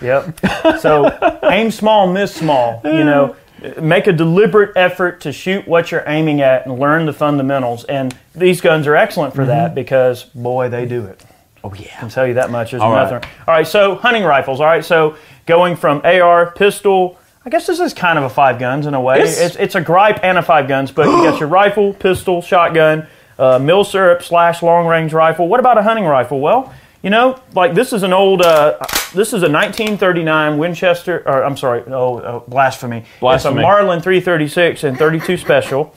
Yep. 0.00 0.80
So 0.80 1.40
aim 1.44 1.70
small, 1.70 2.12
miss 2.12 2.34
small. 2.34 2.80
You 2.84 3.04
know, 3.04 3.36
make 3.80 4.06
a 4.06 4.12
deliberate 4.12 4.76
effort 4.76 5.22
to 5.22 5.32
shoot 5.32 5.66
what 5.66 5.90
you're 5.90 6.04
aiming 6.06 6.40
at 6.40 6.66
and 6.66 6.78
learn 6.78 7.06
the 7.06 7.12
fundamentals. 7.12 7.84
And 7.84 8.16
these 8.34 8.60
guns 8.60 8.86
are 8.86 8.96
excellent 8.96 9.34
for 9.34 9.46
that 9.46 9.68
mm-hmm. 9.68 9.74
because 9.74 10.24
boy, 10.24 10.68
they 10.68 10.86
do 10.86 11.04
it. 11.06 11.24
Oh 11.64 11.74
yeah. 11.74 11.94
I 11.96 12.00
can 12.00 12.08
tell 12.10 12.26
you 12.26 12.34
that 12.34 12.50
much. 12.50 12.70
There's 12.72 12.82
All 12.82 12.92
right. 12.92 13.12
All 13.12 13.54
right, 13.54 13.66
so 13.66 13.96
hunting 13.96 14.24
rifles. 14.24 14.60
All 14.60 14.66
right, 14.66 14.84
so 14.84 15.16
going 15.46 15.76
from 15.76 16.00
AR, 16.04 16.52
pistol. 16.52 17.18
I 17.46 17.48
guess 17.48 17.68
this 17.68 17.78
is 17.78 17.94
kind 17.94 18.18
of 18.18 18.24
a 18.24 18.28
five 18.28 18.58
guns 18.58 18.86
in 18.86 18.94
a 18.94 19.00
way. 19.00 19.20
It's- 19.20 19.40
It's, 19.40 19.56
it's, 19.56 19.74
a 19.76 19.80
gripe 19.80 20.18
and 20.24 20.36
a 20.36 20.42
five 20.42 20.66
guns, 20.66 20.90
but 20.90 21.06
you 21.06 21.12
got 21.22 21.38
your 21.40 21.48
rifle, 21.48 21.94
pistol, 21.94 22.42
shotgun, 22.42 23.06
uh, 23.38 23.58
milsurp 23.60 24.22
slash 24.22 24.62
long 24.62 24.88
range 24.88 25.12
rifle. 25.12 25.46
What 25.46 25.60
about 25.60 25.78
a 25.78 25.82
hunting 25.82 26.06
rifle? 26.06 26.40
Well, 26.40 26.74
you 27.02 27.10
know, 27.10 27.40
like 27.54 27.74
this 27.74 27.92
is 27.92 28.02
an 28.02 28.12
old. 28.12 28.42
Uh, 28.42 28.78
this 29.14 29.28
is 29.28 29.44
a 29.44 29.50
1939 29.50 30.58
Winchester. 30.58 31.22
Or 31.24 31.44
I'm 31.44 31.56
sorry, 31.56 31.82
oh, 31.86 32.20
oh 32.20 32.44
blasphemy. 32.48 33.04
Blasphemy. 33.20 33.60
It's 33.60 33.60
a 33.60 33.62
Marlin 33.62 34.00
336 34.00 34.82
and 34.82 34.98
32 34.98 35.36
special, 35.36 35.94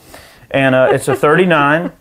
and 0.51 0.75
uh, 0.75 0.89
it's 0.91 1.07
a 1.07 1.15
39. 1.15 1.91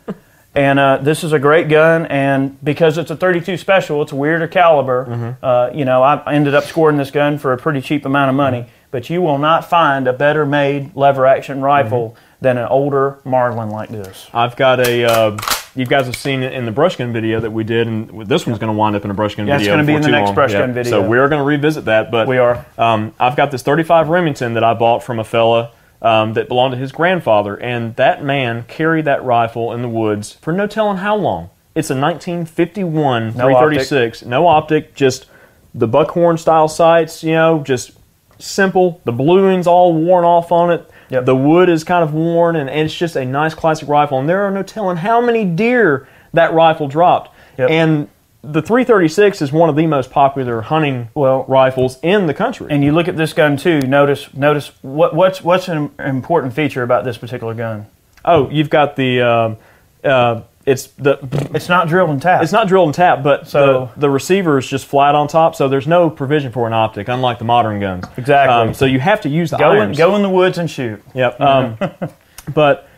And 0.55 0.79
uh, 0.79 0.99
this 0.99 1.25
is 1.25 1.33
a 1.33 1.39
great 1.39 1.69
gun, 1.69 2.05
and 2.07 2.63
because 2.65 2.99
it's 2.99 3.11
a 3.11 3.17
32 3.17 3.57
special, 3.59 4.03
it's 4.03 4.13
a 4.13 4.17
weirder 4.17 4.49
caliber. 4.49 5.07
Mm-hmm. 5.07 5.45
Uh, 5.45 5.71
you 5.73 5.85
know, 5.85 6.03
I 6.03 6.35
ended 6.35 6.55
up 6.55 6.65
scoring 6.65 6.97
this 6.97 7.13
gun 7.13 7.39
for 7.39 7.53
a 7.53 7.57
pretty 7.57 7.81
cheap 7.81 8.05
amount 8.05 8.31
of 8.31 8.35
money. 8.37 8.67
But 8.91 9.11
you 9.11 9.21
will 9.21 9.39
not 9.39 9.69
find 9.69 10.09
a 10.09 10.13
better 10.13 10.47
made 10.47 10.95
lever 10.97 11.27
action 11.27 11.61
rifle 11.63 12.11
Mm-hmm. 12.11 12.25
than 12.41 12.57
an 12.57 12.69
older 12.69 13.19
Marlin 13.25 13.69
like 13.71 13.89
this. 13.89 14.29
I've 14.33 14.55
got 14.57 14.79
a. 14.81 15.05
Uh, 15.05 15.37
you 15.75 15.85
guys 15.87 16.07
have 16.07 16.17
seen 16.17 16.43
it 16.43 16.53
in 16.55 16.65
the 16.67 16.71
brush 16.73 16.97
gun 16.97 17.13
video 17.13 17.41
that 17.41 17.51
we 17.51 17.65
did, 17.65 17.87
and 17.89 18.27
this 18.29 18.47
one's 18.47 18.59
going 18.59 18.73
to 18.73 18.77
wind 18.79 18.95
up 18.97 19.05
in 19.05 19.11
a 19.11 19.15
brush 19.15 19.35
gun 19.35 19.47
Yeah, 19.47 19.55
it's 19.57 19.63
video. 19.65 19.75
gonna 19.75 19.87
be 19.87 19.95
in 19.95 20.03
the 20.03 20.09
next 20.09 20.27
long. 20.27 20.35
brush 20.35 20.53
Yeah. 20.53 20.61
gun 20.61 20.73
video. 20.73 20.91
So 20.91 21.09
we're 21.09 21.29
going 21.29 21.41
to 21.41 21.45
revisit 21.45 21.85
that, 21.87 22.11
but 22.13 22.27
We 22.29 22.39
are. 22.39 22.65
Um, 22.79 23.13
I've 23.21 23.37
got 23.37 23.51
this 23.51 23.63
35 23.63 24.09
Remington 24.09 24.55
that 24.55 24.65
I 24.65 24.73
bought 24.75 25.03
from 25.03 25.19
a 25.19 25.25
fella 25.25 25.71
um, 26.01 26.35
that 26.35 26.49
belonged 26.49 26.73
to 26.73 26.79
his 26.79 26.91
grandfather, 26.93 27.57
and 27.57 27.95
that 27.97 28.23
man 28.25 28.65
carried 28.69 29.05
that 29.05 29.23
rifle 29.25 29.73
in 29.73 29.83
the 29.83 29.89
woods 29.89 30.33
for 30.33 30.53
no 30.53 30.67
telling 30.69 30.99
how 30.99 31.17
long. 31.17 31.51
It's 31.75 31.91
a 31.91 31.95
1951 31.95 33.35
No 33.37 33.45
336, 33.47 34.25
no 34.25 34.47
optic, 34.47 34.95
just 34.95 35.27
the 35.75 35.89
buckhorn 35.89 36.39
style 36.39 36.69
sights, 36.69 37.23
you 37.23 37.33
know, 37.33 37.63
just 37.65 37.93
simple. 38.39 39.01
The 39.05 39.13
bluing's 39.13 39.67
all 39.67 39.95
worn 39.95 40.25
off 40.25 40.53
on 40.53 40.71
it. 40.71 40.91
Yep. 41.11 41.25
The 41.25 41.37
wood 41.37 41.69
is 41.69 41.85
kind 41.85 42.05
of 42.05 42.13
worn, 42.13 42.57
and, 42.57 42.69
and 42.69 42.81
it's 42.81 42.95
just 42.95 43.17
a 43.17 43.25
nice 43.25 43.55
classic 43.55 43.89
rifle. 43.89 44.19
And 44.19 44.29
there 44.29 44.43
are 44.43 44.51
no 44.51 44.63
telling 44.63 44.99
how 44.99 45.21
many 45.21 45.45
deer 45.45 46.07
that 46.35 46.53
rifle 46.53 46.89
dropped. 46.89 47.35
Yep. 47.57 47.71
And 47.71 48.09
the 48.43 48.63
336 48.63 49.43
is 49.43 49.53
one 49.53 49.69
of 49.69 49.77
the 49.77 49.87
most 49.87 50.11
popular 50.11 50.61
hunting 50.61 51.09
Well- 51.15 51.45
rifles 51.49 51.99
in 52.03 52.27
the 52.27 52.35
country. 52.35 52.69
And 52.71 52.85
you 52.85 52.93
look 52.93 53.09
at 53.09 53.17
this 53.17 53.33
gun 53.33 53.57
too. 53.57 53.81
Notice, 53.81 54.33
notice 54.35 54.73
what, 54.83 55.15
what's 55.15 55.43
what's 55.43 55.69
an 55.69 55.91
important 55.99 56.55
feature 56.55 56.83
about 56.83 57.05
this 57.05 57.19
particular 57.19 57.55
gun. 57.55 57.87
Oh, 58.25 58.49
you've 58.51 58.71
got 58.71 58.97
the. 58.97 59.21
Um, 59.23 59.57
uh, 60.05 60.43
it's 60.69 60.87
the. 60.89 61.19
It's 61.55 61.69
not 61.69 61.89
drilled 61.89 62.11
and 62.11 62.21
tapped. 62.21 62.43
It's 62.45 62.53
not 62.53 62.69
drilled 62.69 62.89
and 62.89 62.95
tapped, 62.95 63.23
but 63.23 63.49
So- 63.49 63.91
the, 63.95 64.01
the 64.03 64.11
receiver 64.11 64.59
is 64.59 64.67
just 64.67 64.87
flat 64.87 65.15
on 65.15 65.27
top, 65.29 65.55
so 65.57 65.69
there's 65.69 65.87
no 65.87 66.11
provision 66.11 66.53
for 66.53 66.67
an 66.67 66.73
optic, 66.73 67.09
unlike 67.09 67.39
the 67.39 67.45
modern 67.45 67.81
guns. 67.81 68.05
Exactly. 68.17 68.55
Um, 68.55 68.75
so 68.75 68.85
you 68.85 69.01
have 69.01 69.21
to 69.23 69.29
use 69.29 69.51
the 69.51 69.57
go 69.57 69.73
in, 69.81 69.93
go 69.93 70.15
in 70.17 70.23
the 70.23 70.29
woods 70.31 70.59
and 70.59 70.71
shoot. 70.71 71.03
Yep. 71.15 71.41
Um, 71.41 71.79
but 72.55 72.89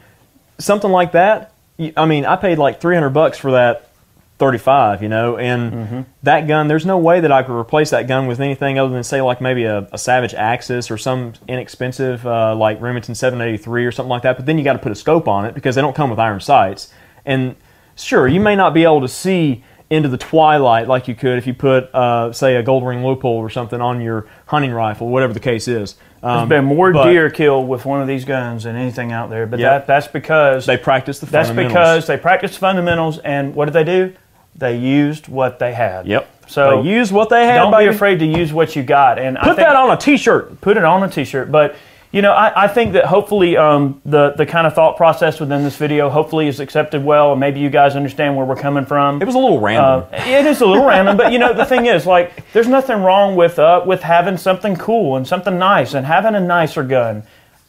something 0.59 0.91
like 0.91 1.13
that, 1.13 1.53
I 1.97 2.05
mean, 2.07 2.27
I 2.27 2.37
paid 2.37 2.59
like 2.59 2.81
300 2.81 3.11
bucks 3.11 3.39
for 3.39 3.53
that 3.53 3.87
35, 4.39 5.03
you 5.03 5.09
know, 5.09 5.37
and 5.37 5.73
Mm-hmm. 5.73 6.01
that 6.23 6.49
gun, 6.49 6.67
there's 6.69 6.87
no 6.87 6.97
way 6.99 7.21
that 7.21 7.31
I 7.31 7.43
could 7.43 7.59
replace 7.59 7.91
that 7.91 8.09
gun 8.09 8.27
with 8.27 8.41
anything 8.41 8.79
other 8.79 8.93
than, 8.93 9.05
say, 9.05 9.21
like 9.21 9.41
maybe 9.43 9.65
a, 9.65 9.87
a 9.93 9.99
Savage 9.99 10.33
Axis 10.35 10.91
or 10.91 10.97
some 10.97 11.35
inexpensive, 11.47 12.27
uh, 12.27 12.55
like 12.57 12.81
Remington 12.81 13.15
783 13.15 13.85
or 13.85 13.93
something 13.93 14.09
like 14.09 14.23
that. 14.23 14.37
But 14.37 14.47
then 14.47 14.57
you 14.57 14.65
got 14.65 14.73
to 14.75 14.79
put 14.79 14.93
a 14.93 14.95
scope 14.95 15.29
on 15.29 15.45
it 15.45 15.55
because 15.55 15.75
they 15.75 15.83
don't 15.83 15.95
come 15.95 16.09
with 16.11 16.19
iron 16.19 16.41
sights. 16.41 16.91
And 17.25 17.57
sure, 17.97 18.27
you 18.29 18.41
may 18.41 18.57
not 18.57 18.75
be 18.75 18.85
able 18.85 19.01
to 19.03 19.09
see 19.09 19.65
into 19.91 20.09
the 20.09 20.19
twilight 20.19 20.87
like 20.87 21.09
you 21.09 21.15
could 21.17 21.37
if 21.37 21.47
you 21.49 21.55
put, 21.55 21.93
uh, 21.95 22.33
say, 22.33 22.55
a 22.57 22.63
gold 22.63 22.87
ring 22.87 23.01
Leupold 23.01 23.25
or 23.41 23.51
something 23.51 23.81
on 23.81 24.01
your 24.01 24.27
hunting 24.47 24.71
rifle, 24.71 25.09
whatever 25.09 25.33
the 25.33 25.41
case 25.41 25.67
is. 25.67 25.97
there's 26.23 26.49
been 26.49 26.65
more 26.65 26.93
but 26.93 27.05
deer 27.11 27.29
killed 27.31 27.67
with 27.69 27.85
one 27.85 28.01
of 28.01 28.07
these 28.07 28.25
guns 28.25 28.65
than 28.65 28.77
anything 28.77 29.11
out 29.11 29.31
there. 29.31 29.47
But 29.47 29.59
Yep. 29.59 29.71
that 29.73 29.87
that's 29.87 30.07
because 30.07 30.67
They 30.67 30.77
practice 30.77 31.19
the 31.19 31.27
fundamentals. 31.27 31.57
that's 31.57 31.73
because 31.73 32.07
they 32.07 32.17
practiced 32.19 32.59
fundamentals. 32.59 33.19
And 33.19 33.55
what 33.55 33.65
did 33.65 33.73
they 33.75 33.85
do? 33.85 34.13
They 34.55 34.77
used 34.77 35.27
what 35.29 35.59
they 35.59 35.73
had. 35.73 36.07
Yep. 36.07 36.29
So 36.47 36.83
they 36.83 36.89
use 36.89 37.11
what 37.13 37.29
they 37.29 37.47
have. 37.47 37.71
don't 37.71 37.81
be 37.81 37.87
afraid 37.87 38.19
to 38.21 38.27
use 38.27 38.53
what 38.53 38.77
you 38.77 38.83
got. 38.83 39.19
And 39.19 39.39
I 39.39 39.45
Put 39.45 39.57
that 39.57 39.75
on 39.77 39.91
a 39.91 39.97
T-shirt. 39.97 40.61
put 40.61 40.77
it 40.77 40.85
on 40.85 41.03
a 41.03 41.09
t-shirt 41.09 41.51
but 41.51 41.75
you 42.13 42.23
know 42.23 42.33
i, 42.33 42.65
I 42.65 42.69
think 42.69 42.93
that 42.95 43.05
hopefully 43.07 43.57
um, 43.57 44.01
the, 44.05 44.31
the 44.31 44.47
kind 44.47 44.67
of 44.67 44.75
thought 44.75 44.97
process 44.97 45.39
within 45.41 45.63
this 45.63 45.77
video 45.77 46.09
hopefully 46.11 46.49
is 46.49 46.59
accepted 46.61 47.05
well 47.05 47.33
and 47.33 47.41
maybe 47.41 47.61
you 47.61 47.71
guys 47.71 47.95
understand 47.97 48.37
where 48.37 48.45
we're 48.47 48.57
coming 48.57 48.85
from 48.85 49.23
It 49.23 49.27
was 49.27 49.35
a 49.35 49.39
little 49.39 49.59
uh, 49.59 49.63
random. 49.63 50.09
it 50.13 50.47
is 50.47 50.61
a 50.61 50.67
little 50.67 50.85
random 50.87 51.17
but 51.17 51.33
you 51.33 51.39
know 51.39 51.53
the 51.53 51.65
thing 51.65 51.87
is 51.87 52.07
like 52.07 52.51
there's 52.53 52.69
nothing 52.69 53.03
wrong 53.03 53.37
with 53.37 53.59
uh, 53.59 53.83
with 53.87 54.03
having 54.03 54.37
something 54.37 54.77
cool 54.77 55.17
and 55.17 55.27
something 55.27 55.59
nice 55.59 55.95
and 55.95 56.05
having 56.07 56.35
a 56.35 56.41
nicer 56.41 56.83
gun 56.83 57.23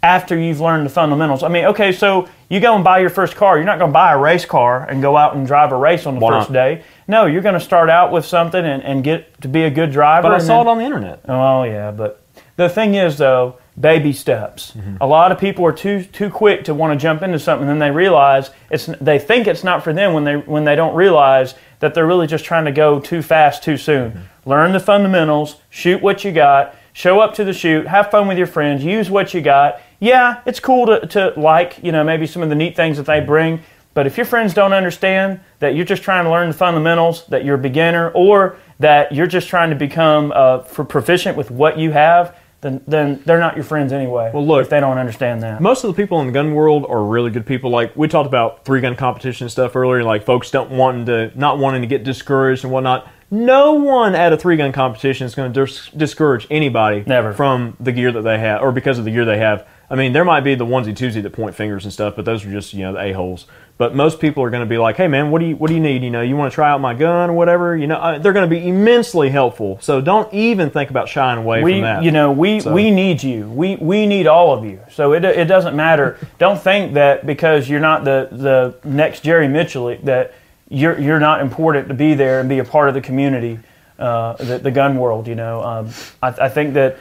after 0.04 0.36
you've 0.36 0.60
learned 0.60 0.84
the 0.84 0.90
fundamentals 0.90 1.44
i 1.44 1.48
mean 1.48 1.66
okay 1.66 1.92
so 1.92 2.28
you 2.50 2.60
go 2.60 2.74
and 2.74 2.84
buy 2.84 2.98
your 2.98 3.12
first 3.12 3.36
car 3.36 3.58
you're 3.58 3.66
not 3.66 3.78
going 3.78 3.90
to 3.92 3.94
buy 3.94 4.12
a 4.14 4.18
race 4.18 4.46
car 4.46 4.86
and 4.90 5.00
go 5.02 5.16
out 5.16 5.36
and 5.36 5.46
drive 5.46 5.72
a 5.72 5.78
race 5.78 6.08
on 6.08 6.16
the 6.16 6.20
Why 6.20 6.40
first 6.40 6.50
not? 6.50 6.54
day 6.56 6.84
no 7.08 7.28
you're 7.28 7.44
going 7.44 7.54
to 7.54 7.60
start 7.60 7.88
out 7.92 8.12
with 8.12 8.26
something 8.26 8.66
and, 8.66 8.82
and 8.82 9.04
get 9.04 9.40
to 9.42 9.48
be 9.48 9.62
a 9.66 9.70
good 9.70 9.92
driver 9.92 10.24
but 10.30 10.32
I 10.34 10.40
saw 10.40 10.64
then- 10.64 10.68
it 10.68 10.70
on 10.72 10.78
the 10.80 10.84
internet. 10.86 11.20
Oh 11.28 11.64
yeah, 11.64 11.92
but 11.92 12.20
the 12.56 12.68
thing 12.68 12.96
is 12.96 13.18
though, 13.20 13.58
baby 13.80 14.14
steps. 14.14 14.74
A 15.00 15.08
lot 15.08 15.32
of 15.32 15.40
people 15.40 15.66
are 15.66 15.72
too 15.72 16.04
too 16.04 16.30
quick 16.30 16.64
to 16.66 16.74
want 16.74 16.98
to 16.98 17.02
jump 17.02 17.22
into 17.22 17.40
something, 17.40 17.68
and 17.68 17.82
then 17.82 17.90
they 17.90 17.96
realize 17.96 18.52
it's 18.70 18.88
they 19.00 19.18
think 19.18 19.48
it's 19.48 19.64
not 19.64 19.84
for 19.84 19.94
them 19.94 20.14
when 20.14 20.24
they 20.24 20.38
when 20.38 20.66
they 20.66 20.76
don't 20.76 20.96
realize 20.96 21.56
that 21.80 21.94
they're 21.94 22.08
really 22.08 22.28
just 22.28 22.46
trying 22.46 22.66
to 22.66 22.72
go 22.72 23.00
too 23.00 23.22
fast 23.22 23.64
too 23.64 23.78
soon. 23.78 24.28
Learn 24.46 24.72
the 24.72 24.80
fundamentals, 24.80 25.58
shoot 25.70 26.02
what 26.02 26.24
you 26.24 26.32
got, 26.32 26.76
show 26.94 27.20
up 27.20 27.34
to 27.36 27.44
the 27.44 27.54
shoot, 27.54 27.88
have 27.88 28.12
fun 28.12 28.28
with 28.28 28.38
your 28.38 28.48
friends, 28.48 28.84
use 28.84 29.10
what 29.10 29.34
you 29.34 29.42
got. 29.42 29.82
Yeah, 30.00 30.42
it's 30.46 30.60
cool 30.60 30.88
to, 30.88 31.06
to 31.08 31.34
like, 31.38 31.80
you 31.84 31.92
know, 31.92 32.04
maybe 32.04 32.26
some 32.26 32.42
of 32.42 32.50
the 32.50 32.56
neat 32.56 32.76
things 32.76 32.98
that 32.98 33.06
they 33.06 33.20
bring, 33.20 33.62
but 33.94 34.08
if 34.08 34.18
your 34.18 34.26
friends 34.26 34.54
don't 34.54 34.74
understand 34.74 35.42
that 35.60 35.76
you're 35.76 35.86
just 35.86 36.02
trying 36.02 36.24
to 36.24 36.32
learn 36.32 36.48
the 36.48 36.56
fundamentals, 36.56 37.26
that 37.28 37.46
you're 37.46 37.56
a 37.56 37.60
beginner, 37.60 38.10
or 38.12 38.58
that 38.80 39.12
you're 39.12 39.28
just 39.28 39.48
trying 39.48 39.70
to 39.70 39.76
become 39.76 40.32
uh, 40.34 40.60
for 40.60 40.84
proficient 40.84 41.38
with 41.38 41.52
what 41.52 41.78
you 41.78 41.92
have, 41.92 42.36
then 42.62 42.82
then 42.88 43.22
they're 43.26 43.40
not 43.40 43.56
your 43.56 43.64
friends 43.66 43.92
anyway. 43.92 44.32
Well, 44.34 44.46
look- 44.46 44.62
if 44.62 44.70
they 44.70 44.80
don't 44.80 44.98
understand 44.98 45.42
that. 45.44 45.62
most 45.62 45.84
of 45.84 45.94
the 45.96 46.02
people 46.02 46.20
in 46.22 46.28
the 46.28 46.34
gun 46.34 46.54
world 46.54 46.86
are 46.88 47.04
really 47.04 47.32
good 47.32 47.46
people. 47.46 47.70
Like 47.72 47.96
we 47.96 48.08
talked 48.08 48.28
about 48.28 48.64
three 48.66 48.82
gun 48.82 48.96
competition 48.96 49.50
stuff 49.50 49.76
earlier. 49.76 50.04
Like 50.04 50.24
folks 50.26 50.52
don't 50.52 50.72
wanting 50.72 51.06
to 51.08 51.32
not 51.38 51.58
wanting 51.58 51.82
to 51.82 51.88
get 51.88 52.04
discouraged 52.04 52.64
and 52.64 52.72
whatnot. 52.72 53.08
No 53.34 53.74
one 53.74 54.14
at 54.14 54.34
a 54.34 54.38
three 54.38 54.58
gun 54.58 54.72
competition 54.74 55.26
is 55.26 55.36
going 55.36 55.54
to 55.54 55.66
dis- 55.66 55.90
discourage 55.96 56.46
anybody 56.52 57.04
Never. 57.08 57.32
from 57.34 57.78
the 57.80 57.94
gear 57.94 58.12
that 58.12 58.24
they 58.24 58.38
have 58.38 58.62
or 58.62 58.72
because 58.74 59.00
of 59.00 59.06
the 59.06 59.12
gear 59.12 59.24
they 59.26 59.38
have. 59.38 59.66
I 59.90 59.96
mean, 59.96 60.14
there 60.14 60.24
might 60.26 60.42
be 60.42 60.56
the 60.56 60.66
onesie 60.66 60.96
twosie 60.96 61.22
that 61.24 61.32
point 61.32 61.56
fingers 61.56 61.84
and 61.86 61.92
stuff, 61.94 62.16
but 62.16 62.26
those 62.26 62.46
are 62.46 62.52
just 62.52 62.74
you 62.74 62.84
know 62.84 62.94
the 62.94 63.00
a 63.02 63.12
holes. 63.14 63.46
But 63.82 63.96
most 63.96 64.20
people 64.20 64.44
are 64.44 64.52
going 64.52 64.62
to 64.62 64.70
be 64.70 64.78
like, 64.78 64.96
"Hey 64.96 65.08
man, 65.08 65.32
what 65.32 65.40
do 65.40 65.48
you 65.48 65.56
what 65.56 65.70
do 65.70 65.74
you 65.74 65.80
need? 65.80 66.04
You 66.04 66.12
know, 66.12 66.22
you 66.22 66.38
want 66.38 66.52
to 66.52 66.54
try 66.54 66.70
out 66.70 66.82
my 66.82 66.94
gun 66.94 67.32
or 67.32 67.34
whatever? 67.34 67.76
You 67.76 67.88
know, 67.88 67.96
uh, 67.96 68.20
they're 68.20 68.32
going 68.32 68.48
to 68.48 68.56
be 68.56 68.70
immensely 68.70 69.32
helpful. 69.32 69.80
So 69.82 70.00
don't 70.02 70.32
even 70.32 70.70
think 70.70 70.92
about 70.92 71.10
shying 71.10 71.40
away 71.40 71.64
we 71.64 71.72
from 71.74 71.82
that. 71.82 72.04
you 72.04 72.12
know 72.12 72.32
we 72.32 72.60
So- 72.60 72.72
we 72.72 72.92
need 72.92 73.24
you 73.24 73.50
we 73.50 73.78
we 73.78 74.06
need 74.06 74.28
all 74.28 74.54
of 74.54 74.64
you 74.66 74.82
so 74.92 75.14
it, 75.14 75.26
it 75.26 75.46
doesn't 75.46 75.76
matter 75.76 76.20
don't 76.38 76.62
think 76.62 76.94
that 76.94 77.26
because 77.26 77.68
you're 77.68 77.80
not 77.80 78.04
the 78.04 78.30
the 78.32 78.76
next 78.88 79.24
Jerry 79.24 79.48
Miculek 79.48 80.04
that 80.04 80.36
you're 80.70 81.00
you're 81.00 81.20
not 81.20 81.42
important 81.42 81.88
to 81.88 81.96
be 81.96 82.14
there 82.14 82.40
and 82.40 82.48
be 82.48 82.60
a 82.60 82.64
part 82.64 82.88
of 82.88 82.94
the 82.94 83.02
community 83.02 83.58
uh, 83.98 84.34
the, 84.34 84.60
the 84.60 84.70
gun 84.70 84.96
world 84.96 85.28
you 85.28 85.34
know 85.34 85.64
um, 85.64 85.90
I, 86.22 86.28
I 86.46 86.50
think 86.50 86.76
that 86.76 86.98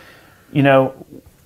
you 0.50 0.62
know 0.62 0.94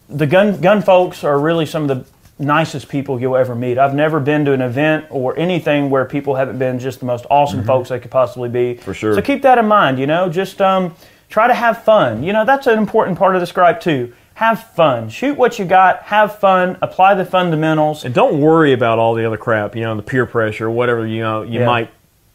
the 0.09 0.29
gun 0.29 0.61
gun 0.61 0.81
folks 0.81 1.25
are 1.25 1.41
really 1.41 1.67
some 1.67 1.91
of 1.91 1.99
the 1.99 2.14
nicest 2.39 2.89
people 2.89 3.21
you'll 3.21 3.37
ever 3.37 3.55
meet. 3.55 3.79
I've 3.79 3.95
never 3.95 4.19
been 4.21 4.45
to 4.47 4.53
an 4.53 4.61
event 4.61 5.07
or 5.11 5.39
anything 5.39 5.89
where 5.91 6.05
people 6.05 6.35
haven't 6.35 6.59
been 6.59 6.79
just 6.79 7.01
the 7.01 7.07
most 7.07 7.27
awesome 7.31 7.63
folks 7.65 7.91
they 7.91 8.01
could 8.01 8.11
possibly 8.11 8.49
be. 8.49 8.75
For 8.75 8.91
Mm-hmm. 8.91 8.93
sure. 8.93 9.15
So 9.15 9.23
keep 9.23 9.43
that 9.43 9.59
in 9.59 9.67
mind. 9.67 9.99
You 9.99 10.07
know, 10.07 10.29
just 10.29 10.61
um, 10.61 10.95
try 11.29 11.47
to 11.47 11.55
have 11.55 11.85
fun. 11.85 12.23
You 12.25 12.33
know, 12.33 12.45
that's 12.45 12.67
an 12.67 12.79
important 12.79 13.19
part 13.19 13.35
of 13.37 13.41
the 13.41 13.47
scribe 13.47 13.81
too. 13.81 14.13
Have 14.35 14.65
fun. 14.75 15.09
Shoot 15.11 15.37
what 15.39 15.61
you 15.61 15.65
got. 15.65 16.03
Have 16.05 16.41
fun. 16.41 16.77
Apply 16.83 17.15
the 17.15 17.25
fundamentals. 17.25 18.05
And 18.05 18.13
don't 18.13 18.41
worry 18.41 18.73
about 18.73 18.99
all 18.99 19.15
the 19.15 19.25
other 19.25 19.37
crap, 19.37 19.77
you 19.77 19.83
know, 19.83 19.95
the 19.95 20.03
peer 20.03 20.27
pressure, 20.27 20.69
whatever 20.69 21.07
you 21.07 21.21
know 21.23 21.43
you 21.43 21.61
Yeah. 21.61 21.67
might 21.67 21.91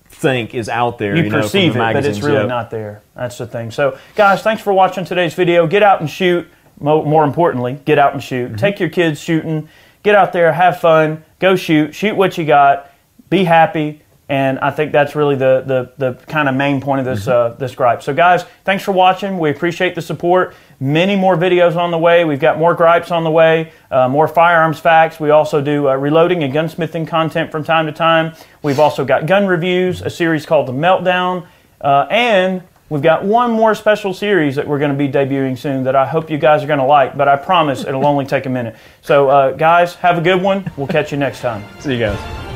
think 0.06 0.56
is 0.56 0.70
out 0.70 0.98
there. 0.98 1.16
you, 1.18 1.24
You, 1.24 1.30
know, 1.30 1.42
perceive 1.42 1.74
the 1.74 1.90
it, 1.90 1.94
but 1.94 2.06
it's 2.06 2.22
really 2.22 2.38
Yep. 2.40 2.48
not 2.48 2.72
there. 2.72 3.02
That's 3.18 3.38
the 3.38 3.48
thing. 3.48 3.70
So, 3.72 3.98
guys, 4.16 4.42
thanks 4.42 4.62
for 4.62 4.72
watching 4.72 5.04
today's 5.04 5.34
video. 5.34 5.68
Get 5.68 5.84
out 5.84 6.00
and 6.00 6.10
shoot. 6.10 6.48
Mo- 6.80 7.04
more 7.04 7.26
importantly, 7.26 7.78
get 7.84 8.00
out 8.00 8.14
and 8.14 8.24
shoot. 8.24 8.48
Mm-hmm. 8.48 8.56
Take 8.56 8.80
your 8.80 8.88
kids 8.90 9.20
shooting. 9.20 9.68
Get 10.04 10.16
out 10.16 10.34
there, 10.34 10.54
have 10.54 10.80
fun, 10.80 11.24
go 11.40 11.56
shoot, 11.56 11.94
shoot 11.94 12.16
what 12.16 12.38
you 12.38 12.46
got, 12.46 12.90
be 13.30 13.44
happy. 13.44 14.02
And 14.30 14.60
I 14.60 14.70
think 14.70 14.92
that's 14.92 15.16
really 15.16 15.36
the, 15.36 15.64
the, 15.66 16.14
the 16.14 16.26
kind 16.26 16.48
of 16.48 16.54
main 16.54 16.82
point 16.82 17.00
of 17.00 17.06
this 17.06 17.26
Mm-hmm. 17.26 17.54
uh, 17.54 17.58
this 17.58 17.74
gripe. 17.74 18.04
So, 18.04 18.14
guys, 18.14 18.46
thanks 18.64 18.84
for 18.84 18.92
watching. 18.92 19.40
We 19.40 19.50
appreciate 19.50 19.96
the 19.96 20.04
support. 20.04 20.54
Many 20.80 21.16
more 21.16 21.36
videos 21.36 21.76
on 21.76 21.90
the 21.90 21.98
way. 21.98 22.26
We've 22.26 22.40
got 22.40 22.60
more 22.60 22.76
gripes 22.76 23.10
on 23.10 23.24
the 23.24 23.32
way, 23.32 23.72
uh, 23.90 24.08
more 24.08 24.28
firearms 24.28 24.80
facts. 24.80 25.20
We 25.20 25.32
also 25.32 25.62
do 25.62 25.90
uh, 25.90 25.96
reloading 25.96 26.44
and 26.44 26.54
gunsmithing 26.54 27.08
content 27.08 27.52
from 27.52 27.64
time 27.64 27.88
to 27.88 27.92
time. 27.92 28.36
We've 28.62 28.80
also 28.80 29.04
got 29.04 29.26
gun 29.26 29.48
reviews, 29.48 30.04
a 30.04 30.12
series 30.12 30.46
called 30.46 30.68
The 30.68 30.74
Meltdown, 30.74 31.48
uh, 31.82 32.06
and 32.12 32.62
we've 32.90 33.02
got 33.02 33.24
one 33.24 33.52
more 33.52 33.76
special 33.76 34.14
series 34.14 34.56
that 34.56 34.68
we're 34.68 34.80
going 34.80 34.92
to 34.92 34.98
be 34.98 35.08
debuting 35.08 35.58
soon 35.58 35.84
that 35.84 35.96
I 35.96 36.06
hope 36.06 36.30
you 36.30 36.38
guys 36.38 36.64
are 36.64 36.68
going 36.68 36.80
to 36.80 36.86
like, 36.86 37.16
but 37.18 37.28
I 37.28 37.36
promise 37.36 37.86
it'll 37.86 38.06
only 38.06 38.26
take 38.26 38.46
a 38.46 38.50
minute. 38.50 38.76
So, 39.02 39.30
uh, 39.30 39.52
guys, 39.52 39.96
have 39.96 40.18
a 40.18 40.22
good 40.22 40.42
one. 40.42 40.70
We'll 40.78 40.88
catch 40.88 41.12
you 41.12 41.18
next 41.18 41.42
time. 41.42 41.64
See 41.80 41.94
you 41.94 42.00
guys. 42.00 42.49